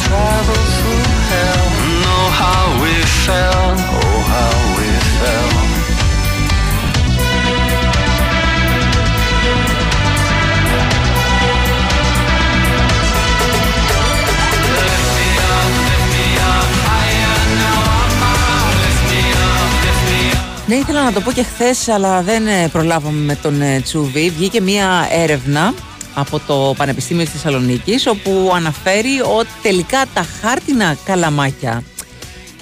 [20.68, 24.30] Ναι, ήθελα να το πω και χθες, αλλά δεν ε, προλάβαμε με τον ε, Τσούβι.
[24.30, 25.74] Βγήκε μία έρευνα
[26.14, 31.84] από το Πανεπιστήμιο της Θεσσαλονίκης όπου αναφέρει ότι τελικά τα χάρτινα καλαμάκια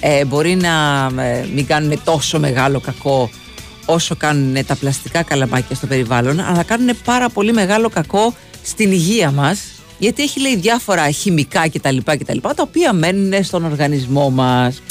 [0.00, 3.30] ε, μπορεί να ε, μην κάνουν τόσο μεγάλο κακό
[3.84, 9.30] όσο κάνουν τα πλαστικά καλαμάκια στο περιβάλλον αλλά κάνουν πάρα πολύ μεγάλο κακό στην υγεία
[9.30, 9.60] μας
[9.98, 14.82] γιατί έχει λέει διάφορα χημικά κτλ, κτλ τα οποία μένουν στον οργανισμό μας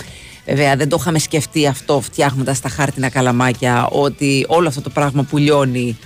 [0.45, 5.23] Βέβαια δεν το είχαμε σκεφτεί αυτό φτιάχνοντας τα χάρτινα καλαμάκια ότι όλο αυτό το πράγμα
[5.23, 5.97] που λιώνει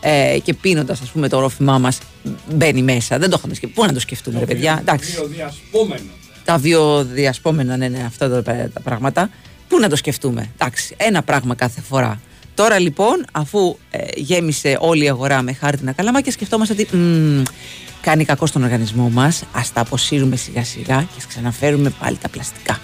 [0.00, 1.98] ε, και πίνοντας ας πούμε το ρόφημά μας
[2.52, 3.18] μπαίνει μέσα.
[3.18, 3.74] Δεν το είχαμε σκεφτεί.
[3.74, 4.78] Πού να το σκεφτούμε ρε παιδιά.
[4.80, 5.12] Εντάξει.
[5.12, 6.10] Βιοδιασπόμενο.
[6.44, 8.42] Τα βιοδιασπόμενα, ναι, ναι, αυτά τα,
[8.72, 9.30] τα πράγματα.
[9.68, 10.50] Πού να το σκεφτούμε.
[10.58, 12.20] Εντάξει, ένα πράγμα κάθε φορά.
[12.54, 17.42] Τώρα λοιπόν, αφού ε, γέμισε όλη η αγορά με χάρτινα καλαμάκια, σκεφτόμαστε ότι μ,
[18.00, 19.42] κάνει κακό στον οργανισμό μας.
[19.52, 22.80] Ας τα αποσύρουμε σιγά σιγά και ας ξαναφέρουμε πάλι τα πλαστικά.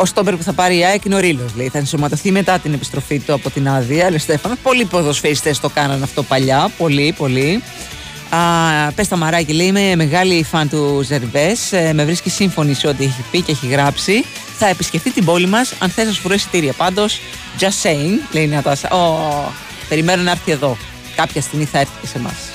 [0.00, 1.48] Ο Στόμπερ που θα πάρει η ΑΕΚ είναι ο Ρήλο.
[1.56, 1.68] Λέει.
[1.68, 4.08] Θα ενσωματωθεί μετά την επιστροφή του από την άδεια.
[4.08, 4.54] Λέει Στέφανο.
[4.62, 6.70] Πολλοί ποδοσφαιριστές το κάνανε αυτό παλιά.
[6.78, 7.62] Πολύ, πολύ.
[8.30, 9.66] Α, Πες τα μαράκι, λέει.
[9.66, 11.70] Είμαι μεγάλη φαν του Ζερβές.
[11.92, 14.24] με βρίσκει σύμφωνη σε ό,τι έχει πει και έχει γράψει.
[14.58, 16.72] Θα επισκεφτεί την πόλη μας αν θες να σου βρω εισιτήρια.
[16.72, 17.20] Πάντως,
[17.60, 18.88] just saying, λέει η Νατάσα.
[18.90, 19.52] Oh,
[19.88, 20.76] περιμένω να έρθει εδώ.
[21.16, 22.47] Κάποια στιγμή θα έρθει και σε εμάς.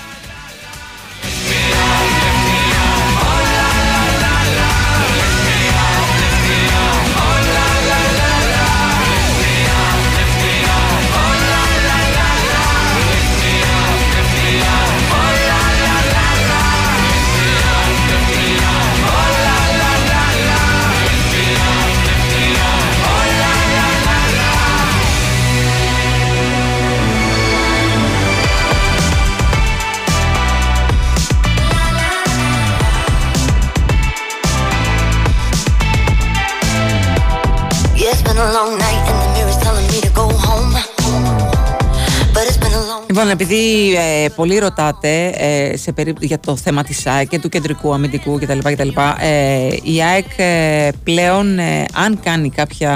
[43.13, 47.49] Λοιπόν, επειδή ε, πολλοί ρωτάτε ε, σε περίπτωση για το θέμα της ΑΕΚ και του
[47.49, 48.57] κεντρικού αμυντικού κτλ.
[48.57, 48.87] κτλ
[49.19, 52.93] ε, η ΑΕΚ ε, πλέον, ε, αν κάνει κάποια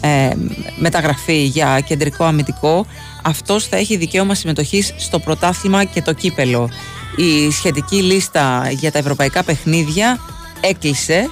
[0.00, 0.36] ε, ε,
[0.78, 2.86] μεταγραφή για κεντρικό αμυντικό,
[3.22, 6.70] αυτός θα έχει δικαίωμα συμμετοχής στο πρωτάθλημα και το κύπελο.
[7.16, 10.18] Η σχετική λίστα για τα ευρωπαϊκά παιχνίδια
[10.60, 11.30] έκλεισε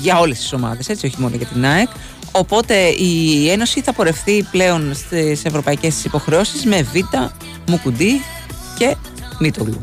[0.00, 1.88] για όλες τις ομάδες, έτσι, όχι μόνο για την ΑΕΚ.
[2.32, 6.96] Οπότε η Ένωση θα πορευτεί πλέον στις ευρωπαϊκές της υποχρεώσεις με Β,
[7.66, 8.20] Μουκουντή
[8.78, 8.96] και
[9.38, 9.82] Μήτογλου.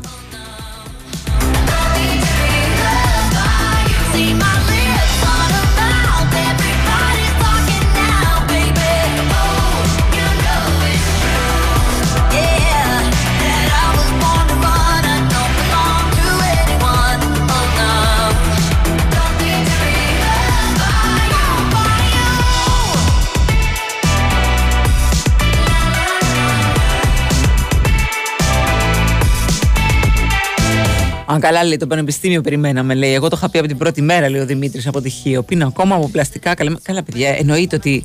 [31.30, 33.14] Αν καλά λέει το πανεπιστήμιο περιμέναμε, λέει.
[33.14, 35.42] Εγώ το είχα πει από την πρώτη μέρα, λέει ο Δημήτρης από τη Χίο.
[35.42, 36.54] Πίνω ακόμα από πλαστικά.
[36.54, 38.04] Καλά, καλά παιδιά, εννοείται ότι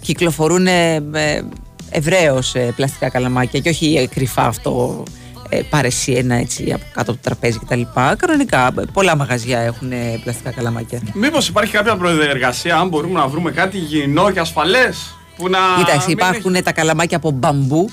[0.00, 1.42] κυκλοφορούν ε, ε,
[1.90, 5.02] ευρέως πλαστικά καλαμάκια και όχι ε, κρυφά αυτό.
[5.48, 7.80] Ε, πάρε εσύ ένα έτσι από κάτω από το τραπέζι κτλ.
[8.18, 11.00] Κανονικά, ε, πολλά μαγαζιά έχουν ε, πλαστικά καλαμάκια.
[11.14, 15.12] Μήπως υπάρχει κάποια προεργασία, αν μπορούμε να βρούμε κάτι υγιεινό και ασφαλές.
[15.36, 15.58] Που να.
[15.76, 17.88] Κοίταξε, μην υπάρχουν τα καλαμάκια από μπαμπού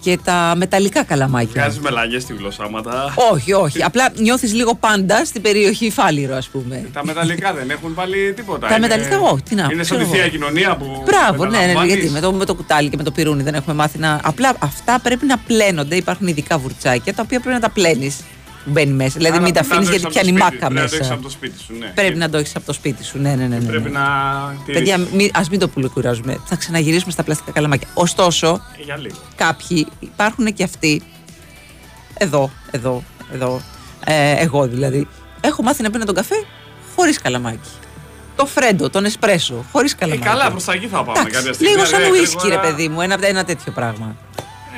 [0.00, 1.52] και τα μεταλλικά καλαμάκια.
[1.62, 3.14] Βγάζεις μελαγιές στη γλωσσάματα.
[3.32, 3.82] Όχι, όχι.
[3.82, 6.88] Απλά νιώθεις λίγο πάντα στην περιοχή Φάληρο, ας πούμε.
[6.92, 8.66] Τα μεταλλικά δεν έχουν βάλει τίποτα.
[8.68, 10.12] Τα Είναι- μεταλλικά, όχι, τι να Είναι σαν ξέρω τη εγώ.
[10.14, 11.02] θεία κοινωνία που.
[11.04, 11.94] Μπράβο, ναι, ναι, ναι, μεταλαμβάνεις.
[11.94, 14.20] γιατί με το, με το κουτάλι και με το πυρούνι δεν έχουμε μάθει να.
[14.24, 15.96] Απλά αυτά πρέπει να πλένονται.
[15.96, 18.16] Υπάρχουν ειδικά βουρτσάκια τα οποία πρέπει να τα πλένεις.
[18.64, 19.14] Που Μπαίνει μέσα.
[19.16, 20.88] Δηλαδή Άρα μην τα πρέπει να αφήνεις το γιατί έχεις πιάνει από το μάκα σπίτι,
[20.88, 21.14] Πρέπει να το έχεις μέσα.
[21.14, 21.86] από το σπίτι σου, ναι.
[21.94, 23.18] Πρέπει να το έχεις από το σπίτι σου.
[23.18, 23.46] Ναι, ναι, ναι.
[23.46, 23.70] ναι, ναι.
[23.70, 24.02] Πρέπει να.
[24.66, 25.30] Παιδιά, τηρήσεις.
[25.34, 26.38] ας μην το πουλοκουράζουμε.
[26.44, 27.88] Θα ξαναγυρίσουμε στα πλαστικά καλαμάκια.
[27.94, 29.16] Ωστόσο, Ε, Για λίγο.
[29.36, 31.02] κάποιοι υπάρχουν και αυτοί.
[32.18, 33.02] Εδώ, εδώ,
[33.32, 33.60] εδώ.
[34.04, 35.08] Ε, εγώ δηλαδή.
[35.40, 36.34] Έχω μάθει να πίνω τον καφέ
[36.96, 37.68] χωρίς καλαμάκι.
[38.36, 40.28] Το φρέντο, τον εσπρέσο, χωρίς Ε, καλαμάκι.
[40.28, 41.72] καλά, προς τα εκεί θα πάμε κάποια στιγμή.
[41.72, 42.60] Λίγο σαν Ε, ουίσκι, ρε γρήγορα.
[42.68, 44.16] παιδί μου, ένα, ένα τέτοιο πράγμα.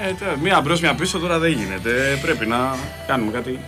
[0.09, 2.11] Ε, τε- μία μπρος, μία πίσω τώρα δεν γίνεται.
[2.13, 2.77] Ε, Πρέπει να
[3.07, 3.59] κάνουμε κάτι.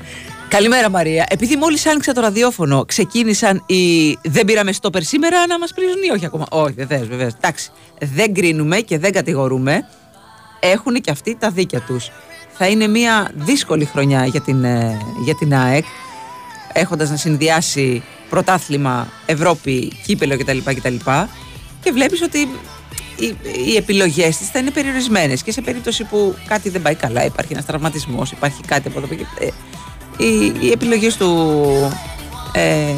[0.49, 1.27] Καλημέρα Μαρία.
[1.29, 4.13] Επειδή μόλις άνοιξα το ραδιόφωνο, ξεκίνησαν οι.
[4.23, 7.33] Δεν πήραμε στόπερ σήμερα να μας πρίζουν ή όχι ακόμα; Όχι, βεβαίω, βεβαίως.
[7.33, 7.71] Εντάξει.
[8.01, 9.89] Δεν κρίνουμε και δεν κατηγορούμε.
[10.61, 12.11] Έχουν και αυτοί τα δίκια τους.
[12.53, 15.85] Θα είναι μια δύσκολη χρονιά για την, ε, για την ΑΕΚ.
[16.73, 20.59] Έχοντας να συνδυάσει πρωτάθλημα, Ευρώπη, κύπελο κτλ.
[20.65, 20.95] κτλ.
[21.83, 22.49] Και βλέπεις ότι
[23.17, 23.37] οι,
[23.67, 25.43] οι επιλογές της θα είναι περιορισμένες.
[25.43, 29.07] Και σε περίπτωση που κάτι δεν πάει καλά, υπάρχει ένας τραυματισμός, υπάρχει κάτι από εδώ
[29.15, 29.47] και ε,
[30.25, 31.59] οι, οι επιλογές του,
[32.53, 32.95] ε,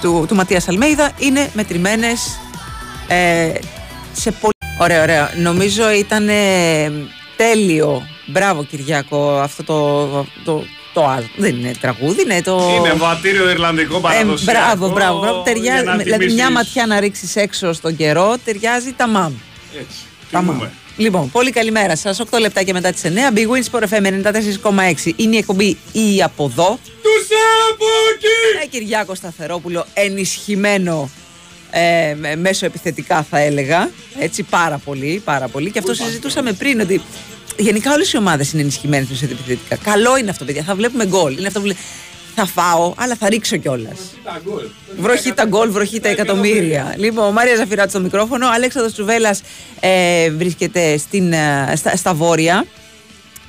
[0.00, 2.38] του, του Ματίας Αλμέιδα είναι μετρημένες
[3.08, 3.52] ε,
[4.12, 4.52] σε πολύ...
[4.80, 5.30] Ωραία, ωραία.
[5.36, 6.92] Νομίζω ήταν ε,
[7.36, 8.02] τέλειο.
[8.26, 10.26] Μπράβο Κυριάκο αυτό το...
[10.44, 10.64] το,
[10.98, 12.70] το, α- δεν είναι τραγούδι, είναι το...
[12.78, 14.60] Είναι βατήριο Ιρλανδικό Ε, παραδοσιακό.
[14.60, 15.42] μπράβο, μπράβο, μπράβο.
[15.44, 16.50] για Ταιριάζει, να δηλαδή μια τιμήσεις.
[16.54, 19.32] ματιά να ρίξεις έξω στον καιρό ταιριάζει τα μαμ.
[19.80, 19.96] Έτσι.
[20.30, 20.46] Τα μαμ.
[20.56, 20.70] Τιμούμε.
[20.96, 22.20] Λοιπόν, πολύ καλημέρα σας.
[22.30, 23.08] 8 λεπτάκια μετά τις 9.
[23.36, 26.78] Big Wins Sport FM 94,6 είναι η εκπομπή ή από εδώ.
[27.02, 28.62] Τους Σάμποκι!
[28.62, 31.10] Ε, Κυριάκο Σταθερόπουλο, ενισχυμένο
[31.70, 33.90] ε, με- μέσω επιθετικά θα έλεγα.
[34.18, 35.70] Έτσι, πάρα πολύ, πάρα πολύ.
[35.70, 37.00] Και αυτό συζητούσαμε πριν ότι
[37.56, 39.76] γενικά όλες οι ομάδες είναι ενισχυμένες μέσω επιθετικά.
[39.76, 40.62] Καλό είναι αυτό, παιδιά.
[40.62, 41.38] Θα βλέπουμε γκολ.
[41.38, 41.76] Είναι αυτό που λέει,
[42.34, 43.98] θα φάω, αλλά θα ρίξω κιόλας.
[44.98, 46.94] Βροχή τα γκολ, βροχή τα εκατομμύρια.
[46.96, 48.46] Λοιπόν, Μαρία Ζαφυράτη στο μικρόφωνο.
[48.46, 49.42] Ο Αλέξανδρος Τσουβέλλας
[49.80, 52.64] ε, βρίσκεται στην, ε, στα, στα βόρεια.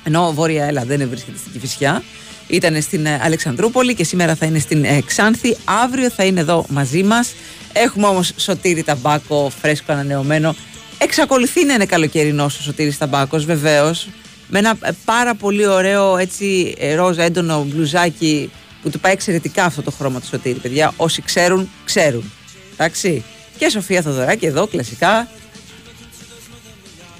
[0.04, 2.02] Ενώ βόρεια, έλα, δεν βρίσκεται στην Κηφισιά.
[2.46, 5.56] Ήταν στην ε, Αλεξανδρούπολη και σήμερα θα είναι στην ε, Ξάνθη.
[5.64, 7.32] Αύριο θα είναι εδώ μαζί μας.
[7.72, 10.54] Έχουμε όμως Σωτήρη Ταμπάκο, φρέσκο ανανεωμένο.
[11.02, 14.08] Εξακολουθεί να είναι καλοκαιρινός ο Σωτήρης Ταμπάκος, βεβαίως.
[14.48, 18.50] Με ένα ε, πάρα πολύ ωραίο έτσι ε, ροζ έντονο μπλουζάκι
[18.82, 20.92] που του πάει εξαιρετικά αυτό το χρώμα του Σωτήρη, παιδιά.
[20.96, 22.32] Όσοι ξέρουν, ξέρουν.
[22.72, 23.24] Εντάξει.
[23.58, 25.28] Και Σοφία Θοδωράκη εδώ, κλασικά.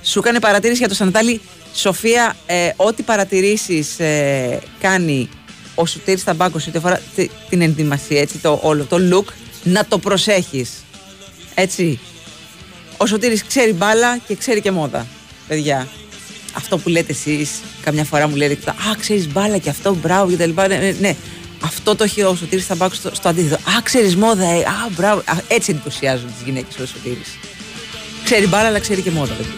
[0.03, 1.41] Σου έκανε παρατήρηση για το Σαντάλι.
[1.75, 5.29] Σοφία, ε, ό,τι παρατηρήσεις ε, κάνει
[5.75, 9.99] ο Σωτήρης Ταμπάκος ό,τι αφορά τη- την ενδυμασία, έτσι, το όλο, το look, να το
[9.99, 10.71] προσέχεις.
[11.55, 11.99] Έτσι.
[13.03, 15.07] Ο Σωτήρης ξέρει μπάλα και ξέρει και μόδα,
[15.49, 15.89] παιδιά.
[16.57, 17.51] Αυτό που λέτε εσείς,
[17.83, 20.69] καμιά φορά μου λέτε, α, ξέρεις μπάλα και αυτό, μπράβο και τα λοιπά.
[20.69, 21.17] Ναι, ναι, ναι.
[21.61, 23.55] Αυτό το έχει ο Σωτήρης Ταμπάκος στο, στο αντίθετο.
[23.55, 25.23] Α, ξέρεις μόδα, ε, α, μπράβο.
[25.25, 27.39] Α, έτσι εντυπωσιάζουν τις γυναίκες ο Σωτήρης.
[28.25, 29.55] Ξέρει μπάλα, αλλά ξέρει και μόδα, παιδιά.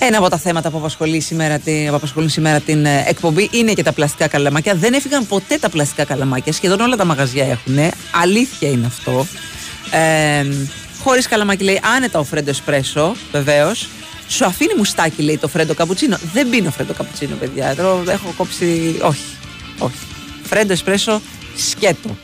[0.00, 3.72] Ένα από τα θέματα που, απασχολεί σήμερα, την- που απασχολούν σήμερα την ε, εκπομπή είναι
[3.72, 4.74] και τα πλαστικά καλαμάκια.
[4.74, 6.52] Δεν έφυγαν ποτέ τα πλαστικά καλαμάκια.
[6.52, 7.78] Σχεδόν όλα τα μαγαζιά έχουν.
[8.22, 9.26] Αλήθεια είναι αυτό.
[9.90, 10.44] Ε,
[11.02, 13.88] Χωρίς καλαμάκι λέει άνετα ο φρέντο εσπρέσο, βεβαίως.
[14.28, 16.18] Σου αφήνει μουστάκι, λέει το φρέντο καπουτσίνο.
[16.32, 17.74] Δεν πίνω φρέντο καπουτσίνο, παιδιά.
[17.74, 18.98] Τώρα έχω κόψει.
[19.02, 19.22] Όχι.
[19.78, 19.94] Όχι.
[20.42, 21.20] Φρέντο εσπρέσο
[21.56, 22.16] σκέτο.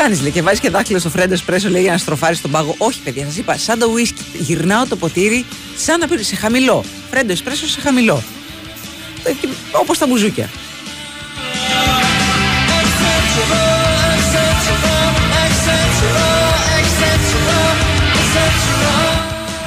[0.00, 2.74] Κάνεις, λέει, και βάζεις και δάχτυλο στο φρέντο εσπρέσο, λέει, για να στροφάρεις τον πάγο.
[2.78, 4.22] Όχι, παιδιά, σας είπα, σαν το ουίσκι.
[4.38, 5.44] Γυρνάω το ποτήρι
[5.76, 6.84] σαν να πει σε χαμηλό.
[7.10, 8.22] Φρέντο εσπρέσο σε χαμηλό.
[9.72, 10.50] Όπως τα μπουζούκια.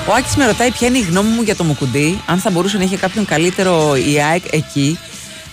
[0.07, 2.77] Ο Άκης με ρωτάει ποια είναι η γνώμη μου για το Μουκουντή, αν θα μπορούσε
[2.77, 4.97] να είχε κάποιον καλύτερο η ΑΕΚ εκεί.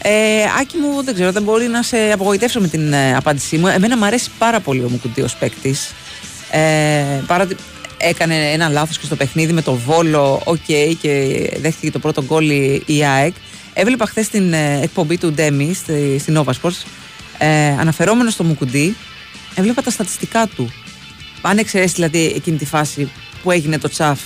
[0.03, 3.67] Ε, Άκη μου, δεν ξέρω, δεν μπορεί να σε απογοητεύσω με την ε, απάντησή μου.
[3.67, 5.93] Εμένα μου αρέσει πάρα πολύ ο Μουκουντή ως παίκτης.
[6.51, 7.57] Ε, παρότι
[7.99, 10.65] έκανε ένα λάθος και στο παιχνίδι με το Βόλο, οκ,
[11.01, 13.35] και δέχτηκε το πρώτο γκολ η, η ΑΕΚ.
[13.73, 16.83] Έβλεπα χθες την ε, εκπομπή του Ντέμι στη, στην Nova Sports,
[17.39, 18.97] ε, αναφερόμενος στο Μουκουντή,
[19.55, 20.73] έβλεπα τα στατιστικά του.
[21.41, 23.11] Αν εξαιρέσεις δηλαδή εκείνη τη φάση
[23.43, 24.21] που έγινε το τσαφ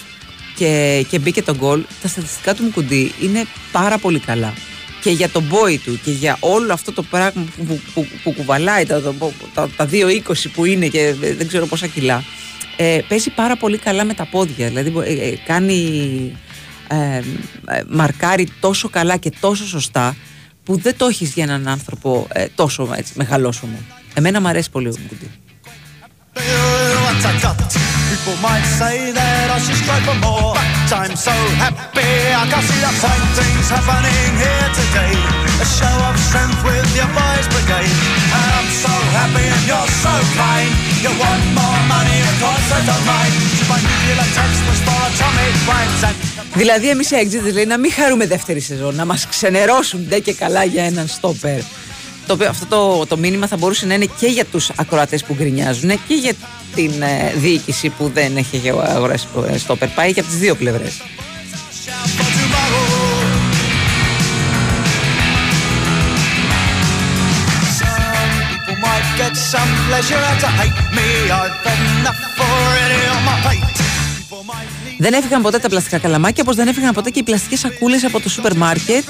[0.57, 4.53] και, και μπήκε το γκολ, τα στατιστικά του Μουκουντή είναι πάρα πολύ καλά.
[5.03, 8.33] Και για τον μπόι του και για όλο αυτό το πράγμα που, που, που, που
[8.33, 9.01] κουβαλάει, τα,
[9.55, 9.93] τα, τα 2-20
[10.53, 12.25] που είναι και δεν ξέρω πόσα κιλά,
[12.77, 14.69] ε, παίζει πάρα πολύ καλά με τα πόδια.
[14.69, 16.37] Δηλαδή ε, ε, κάνει.
[16.89, 17.23] Ε,
[17.77, 20.17] ε, μαρκάρει τόσο καλά και τόσο σωστά
[20.65, 23.79] που δεν το έχεις για έναν άνθρωπο ε, τόσο έτσι, μεγαλόσωμο.
[24.15, 25.31] Εμένα μου αρέσει πολύ ο Μουκουντή.
[26.35, 27.59] What I got.
[28.13, 30.53] People might say that I should strive for more.
[30.57, 35.17] But I'm so happy I can see the fine things happening here today.
[35.65, 37.97] A show of strength with your boys brigade.
[38.37, 40.73] And I'm so happy and you're so kind.
[41.05, 43.33] You want more money, of course I don't mind.
[43.59, 46.17] So my nuclear text was for atomic rhymes and
[46.55, 50.33] Δηλαδή, εμεί οι Exit λέει να μην χαρούμε δεύτερη σεζόν, να μα ξενερώσουν ντε και
[50.33, 51.61] καλά για έναν στόπερ.
[52.27, 55.35] Το οποίο αυτό το, το μήνυμα θα μπορούσε να είναι και για τους ακροατές που
[55.35, 56.35] γκρινιάζουν και για
[56.75, 59.89] την ε, διοίκηση που δεν έχει αγοράσει ε, στόπερ.
[59.89, 60.93] Πάει και από τις δύο πλευρές.
[68.67, 71.31] people might get some pleasure out of hate me.
[71.31, 73.72] I've had enough already on my plate.
[75.03, 78.21] Δεν έφυγαν ποτέ τα πλαστικά καλαμάκια, όπως δεν έφυγαν ποτέ και οι πλαστικές σακούλες από
[78.21, 79.05] το σούπερ μάρκετ.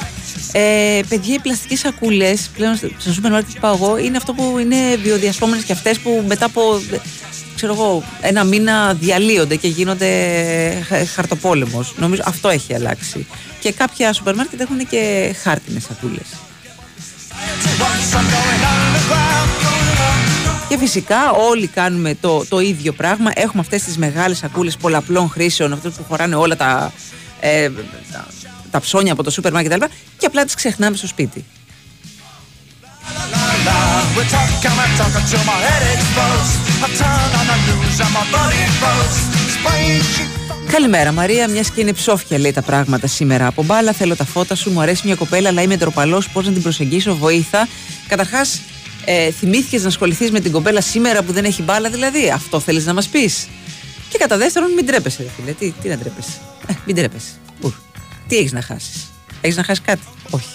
[0.53, 4.59] Ε, παιδιά, οι πλαστικές σακούλες πλέον στο σούπερ μάρκετ που πάω εγώ είναι αυτό που
[4.59, 6.81] είναι βιοδιασπόμενες και αυτές που μετά από
[7.55, 10.09] ξέρω εγώ, ένα μήνα διαλύονται και γίνονται
[11.15, 11.95] χαρτοπόλεμος.
[11.97, 13.27] Νομίζω αυτό έχει αλλάξει.
[13.61, 16.27] Και κάποια σούπερ μάρκετ έχουν και χάρτινες σακούλες.
[20.83, 23.31] Και φυσικά όλοι κάνουμε το, το ίδιο πράγμα.
[23.35, 26.93] Έχουμε αυτές τις μεγάλες σακούλες πολλαπλών χρήσεων, αυτές που χωράνε όλα τα,
[27.41, 27.71] ε,
[28.13, 28.27] τα,
[28.71, 29.85] τα ψώνια από το σούπερ μάρκετ κτλ.
[30.19, 31.45] Και απλά τις ξεχνάμε στο σπίτι.
[34.17, 36.51] We're talking, we're talking till my head explodes.
[36.85, 39.19] I turn on the news and my body froze.
[39.57, 43.93] Spring sheet Καλημέρα Μαρία, μιας και είναι ψόφια λέει τα πράγματα σήμερα από μπάλα.
[43.93, 46.29] Θέλω τα φώτα σου, μου αρέσει μια κοπέλα, αλλά είμαι ντροπαλός.
[46.29, 47.69] Πώς να την προσεγγίσω, βοήθα.
[48.09, 48.61] Καταρχάς,
[49.05, 52.87] ε, θυμήθηκες να ασχοληθείς με την κοπέλα σήμερα που δεν έχει μπάλα, δηλαδή; Αυτό θέλεις
[52.87, 53.49] να μας πεις.
[54.09, 55.53] Και κατά δεύτερον, μην τρέπεσαι, ρε φίλε.
[55.53, 56.41] Τι, τι να τρέπεσαι.
[56.67, 57.31] Ε, μην τρέπεσαι.
[57.61, 57.73] Ουρ.
[58.29, 60.49] Τι έχεις να χάσεις; Έχεις να χάσεις κάτι; Όχι.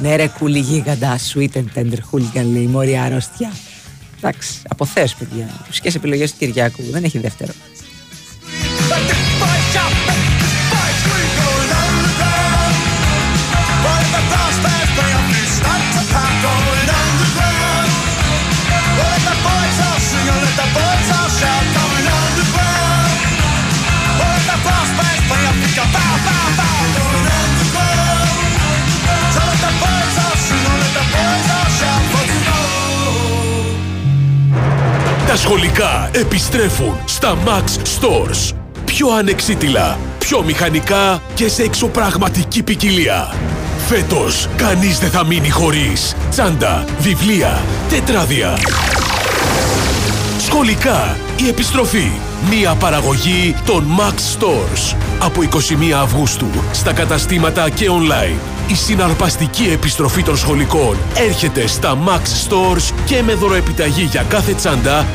[0.00, 3.52] Ναι ρε κούλι γίγαντα, sweet and tender hooligan λέει, μόρια αρρώστια.
[4.16, 5.64] Εντάξει, αποθέως παιδιά.
[5.66, 7.52] Φυσικές επιλογές του Κυριάκου, δεν έχει δεύτερο.
[35.46, 38.54] Σχολικά επιστρέφουν στα Max Stores.
[38.84, 43.34] Πιο ανεξίτηλα, πιο μηχανικά και σε εξωπραγματική ποικιλία.
[43.88, 48.58] Φέτος, κανείς δεν θα μείνει χωρίς τσάντα, βιβλία, τετράδια.
[50.38, 52.10] Σχολικά, η επιστροφή.
[52.50, 54.96] Μία παραγωγή των Max Stores.
[55.18, 58.55] Από 21 Αυγούστου, στα καταστήματα και online.
[58.68, 65.06] Η συναρπαστική επιστροφή των σχολικών έρχεται στα Max Stores και με δωροεπιταγή για κάθε τσάντα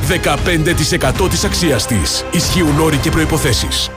[1.24, 2.26] 15% της αξίας της.
[2.32, 3.90] Ισχύουν όροι και προϋποθέσεις.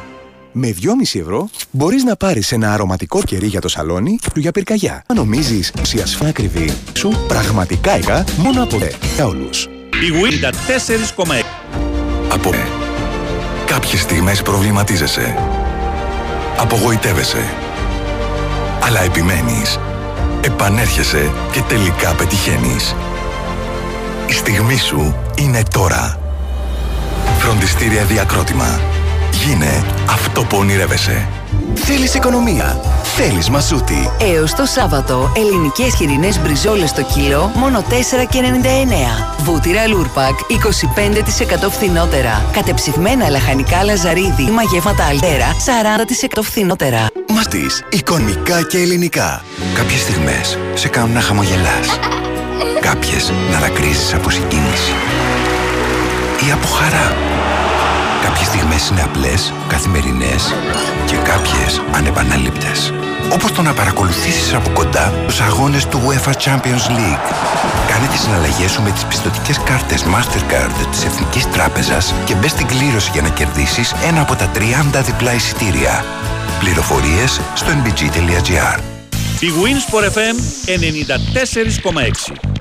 [0.53, 5.03] Με 2,5 ευρώ μπορείς να πάρεις ένα αρωματικό κερί για το σαλόνι του για πυρκαγιά.
[5.07, 8.91] Αν νομίζεις πως η ασφάλεια ακριβή σου πραγματικά έκα μόνο από δε.
[9.15, 9.65] Για όλους.
[9.65, 11.45] Η Win 4,6.
[12.29, 12.51] Από
[13.67, 15.35] Κάποιες στιγμές προβληματίζεσαι.
[16.57, 17.64] Απογοητεύεσαι.
[18.87, 19.79] Αλλά επιμένεις.
[20.41, 22.95] Επανέρχεσαι και τελικά πετυχαίνεις.
[24.27, 26.19] Η στιγμή σου είναι τώρα.
[27.39, 28.81] Φροντιστήρια Διακρότημα.
[29.31, 31.29] Γίνε αυτό που ονειρεύεσαι.
[31.75, 32.81] Θέλεις οικονομία.
[33.03, 34.11] Θέλεις Μασούτη.
[34.35, 39.43] Έως το Σάββατο, ελληνικές χοιρινές μπριζόλες το κιλό, μόνο 4,99.
[39.45, 42.45] Βούτυρα Lurpak, 25% φθηνότερα.
[42.53, 45.47] Κατεψυγμένα λαχανικά Λαζαρίδη, μαγεύματα Αλτέρα,
[46.37, 47.07] 40% φθηνότερα.
[47.33, 47.83] Μασούτης.
[47.91, 49.43] Οικονομικά και ελληνικά.
[49.75, 51.99] Κάποιες στιγμές σε κάνουν να χαμογελάς.
[52.89, 54.93] Κάποιες να δακρύζεις από συγκίνηση.
[56.49, 57.34] Ή από χαρά.
[58.35, 60.55] Κάποιες στιγμές είναι απλές, καθημερινές
[61.07, 62.93] και κάποιες ανεπαναλήπτες.
[63.33, 67.27] Όπως το να παρακολουθήσεις από κοντά τους αγώνες του UEFA Champions League.
[67.89, 72.67] Κάνε τις συναλλαγές σου με τις πιστοτικές κάρτες Mastercard της Εθνικής Τράπεζας και μπες στην
[72.67, 76.05] κλήρωση για να κερδίσεις ένα από τα 30 διπλά εισιτήρια.
[76.61, 78.79] Πληροφορίες στο nbg.gr
[79.41, 80.37] Η Winsport FM
[82.29, 82.54] 94,6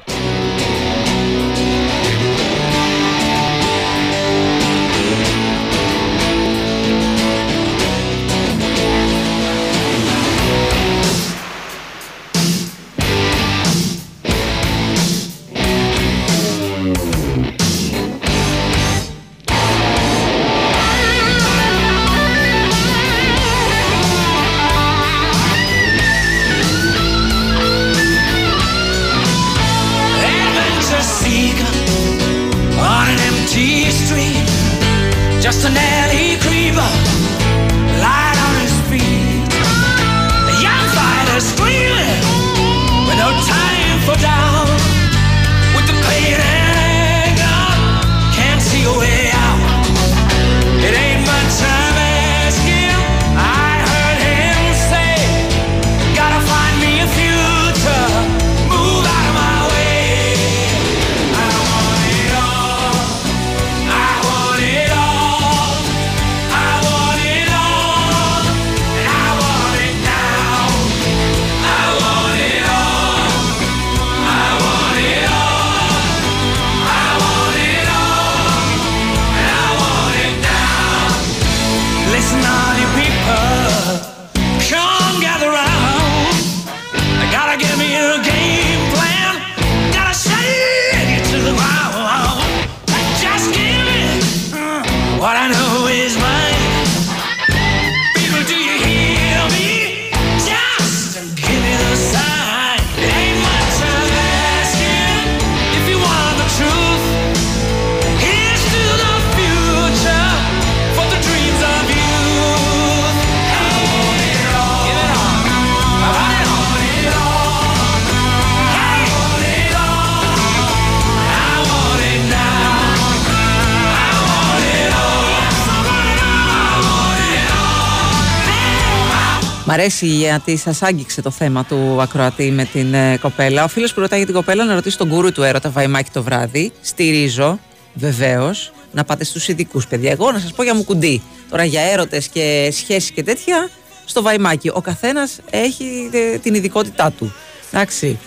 [129.83, 133.63] αρέσει γιατί σας άγγιξε το θέμα του ακροατή με την ε, κοπέλα.
[133.63, 136.23] Ο φίλος που ρωτάει για την κοπέλα να ρωτήσει τον γκούρου του έρωτα βαϊμάκι το
[136.23, 136.71] βράδυ.
[136.81, 137.59] Στηρίζω,
[137.93, 140.11] βεβαίως, να πάτε στους ειδικούς, παιδιά.
[140.11, 141.21] Εγώ να σας πω για μουκουντί.
[141.49, 143.69] Τώρα για έρωτες και σχέσεις και τέτοια,
[144.05, 144.69] στο βαϊμάκι.
[144.73, 147.33] Ο καθένας έχει ε, την ειδικότητά του.
[147.71, 148.19] Εντάξει.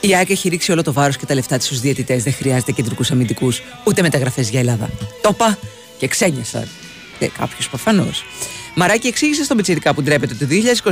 [0.00, 2.22] Η ΑΕΚ έχει ρίξει όλο το βάρος και τα λεφτά της στους διαιτητές.
[2.22, 4.90] Δεν χρειάζεται κεντρικούς αμυντικούς, ούτε μεταγραφές για Ελλάδα.
[5.22, 5.58] Το είπα
[5.98, 6.68] και ξένιασαν.
[7.18, 8.24] Ε, Κάποιος προφανώς.
[8.74, 10.46] Μαράκι εξήγησε στον Πιτσιρικά που ντρέπεται το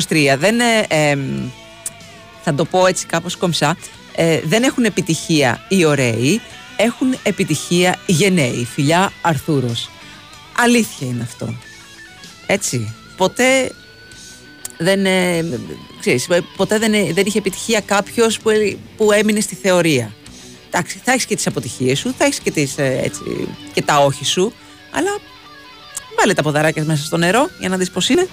[0.08, 0.60] 2023 δεν.
[0.60, 1.20] ε, εμ,
[2.44, 3.76] θα το πω έτσι κάπως κομψά.
[4.14, 6.40] ε, δεν έχουν επιτυχία οι ωραίοι,
[6.76, 8.64] έχουν επιτυχία οι γενναίοι.
[8.74, 9.90] Φιλιά Αρθούρος.
[10.56, 11.54] Αλήθεια είναι αυτό.
[12.46, 12.94] Έτσι.
[13.16, 13.72] Ποτέ
[14.78, 15.44] δεν, ε,
[16.00, 20.12] ξέρεις, ποτέ δεν, ε, δεν είχε επιτυχία κάποιος που, ε, που έμεινε στη θεωρία.
[20.66, 23.98] Εντάξει, θα έχεις και τις αποτυχίες σου, θα έχεις και, τις, ε, έτσι, και τα
[23.98, 24.52] όχι σου,
[24.92, 25.18] αλλά
[26.22, 28.28] βάλε τα ποδαράκια μέσα στο νερό για να δεις πώς είναι.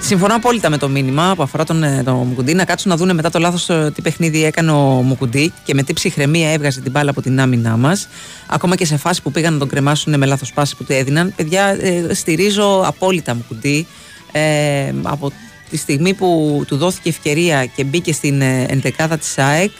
[0.00, 2.54] Συμφωνώ απόλυτα με το μήνυμα που αφορά τον, ε, τον Μουκουντή.
[2.54, 5.92] Να κάτσουν να δούνε μετά το λάθος τι παιχνίδι έκανε ο Μουκουντή και με τι
[5.92, 8.08] ψυχραιμία έβγαζε την μπάλα από την άμυνά μας.
[8.46, 11.32] Ακόμα και σε φάση που πήγαν να τον κρεμάσουν με λάθος πάση που του έδιναν.
[11.36, 13.86] Παιδιά, ε, στηρίζω απόλυτα Μουκουντή.
[14.32, 15.32] Ε, από
[15.70, 19.70] τη στιγμή που του δόθηκε ευκαιρία και μπήκε στην ε, ενδεκάδα της ΑΕΚ,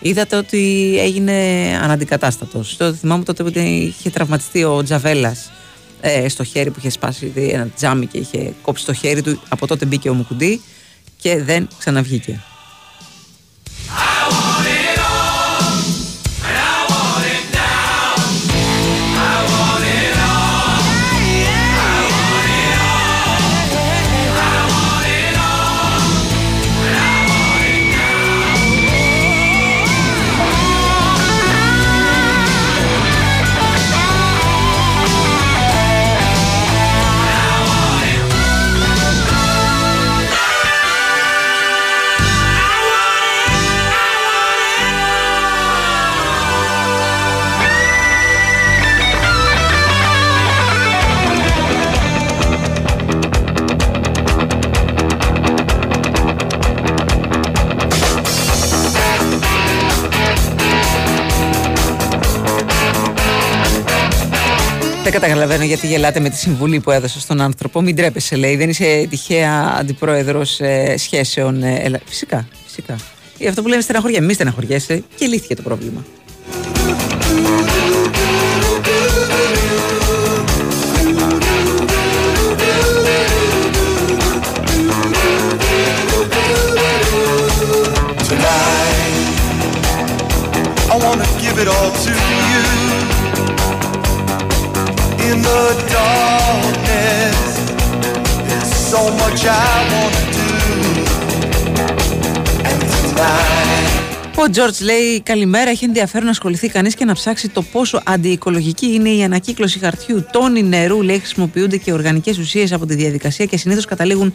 [0.00, 1.32] είδατε ότι έγινε
[1.82, 2.76] αναντικατάστατος.
[2.76, 5.50] Το θυμάμαι τότε που είχε τραυματιστεί ο Τζαβέλας
[6.00, 9.40] ε, στο χέρι που είχε σπάσει ένα τζάμι και είχε κόψει το χέρι του.
[9.48, 10.60] Από τότε μπήκε ο Μουκουντή
[11.16, 12.40] και δεν ξαναβγήκε.
[65.10, 67.80] Δεν καταλαβαίνω γιατί γελάτε με τη συμβουλή που έδωσα στον άνθρωπο.
[67.80, 68.56] Μην τρέπεσαι, λέει.
[68.56, 71.62] Δεν είσαι τυχαία αντιπρόεδρος ε, σχέσεων.
[71.62, 72.96] Ε, ελα- Φυσικά, φυσικά.
[73.38, 74.22] Ή αυτό που λέμε στεναχωριά.
[74.22, 76.04] Μη στεναχωριέσαι και λύθηκε το πρόβλημα.
[88.28, 89.06] Tonight,
[90.92, 92.39] I wanna give it all to you.
[95.30, 95.62] In the
[95.94, 97.38] darkness,
[98.46, 100.48] there's so much I wanna do.
[102.68, 103.80] And tonight.
[104.36, 105.70] Ο Τζορτζ λέει: Καλημέρα.
[105.70, 110.26] Έχει ενδιαφέρον να ασχοληθεί κανείς και να ψάξει το πόσο αντιοικολογική είναι η ανακύκλωση χαρτιού.
[110.32, 114.34] Τόνοι νερού, λέει, χρησιμοποιούνται και οργανικές ουσίες από τη διαδικασία και συνήθως καταλήγουν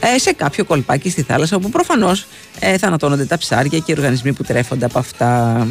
[0.00, 2.26] ε, σε κάποιο κολπάκι στη θάλασσα, όπου προφανώς
[2.60, 5.66] ε, θανατώνονται τα ψάρια και οι οργανισμοί που τρέφονται από αυτά.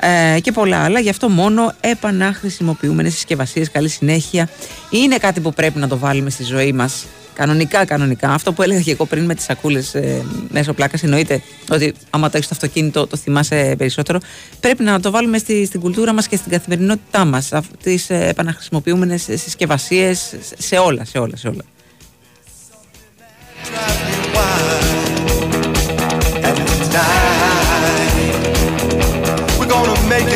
[0.00, 1.00] Ε, και πολλά άλλα.
[1.00, 3.70] Γι' αυτό μόνο επαναχρησιμοποιούμενες συσκευασίες.
[3.70, 4.48] Καλή συνέχεια.
[4.90, 7.04] Είναι κάτι που πρέπει να το βάλουμε στη ζωή μας.
[7.34, 8.30] Κανονικά, κανονικά.
[8.30, 12.26] Αυτό που έλεγα και εγώ πριν με τις σακούλες ε, μέσω πλάκας, εννοείται ότι άμα
[12.30, 14.18] το έχεις στο αυτοκίνητο, το θυμάσαι περισσότερο.
[14.60, 17.52] Πρέπει να το βάλουμε στη, στην κουλτούρα μας και στην καθημερινότητά μας.
[17.82, 21.64] Τις ε, επαναχρησιμοποιούμενες συσκευασίες σε όλα, σε όλα, σε όλα.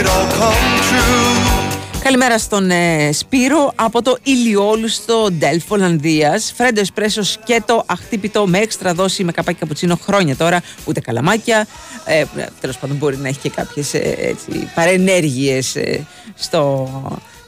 [0.01, 1.31] It all come true.
[2.03, 6.53] Καλημέρα στον ε, Σπύρο από το ηλιόλουστο Ντέλφ Ολλανδίας.
[6.57, 10.63] Φρέντο εσπρέσο και το αχτύπητο με έξτρα δόση με καπάκι καπουτσίνο χρόνια τώρα.
[10.85, 11.67] Ούτε καλαμάκια.
[12.05, 12.25] Ε,
[12.61, 13.95] Τέλος πάντων, μπορεί να έχει και κάποιες
[14.75, 15.77] παρενέργειες
[16.35, 16.89] στο,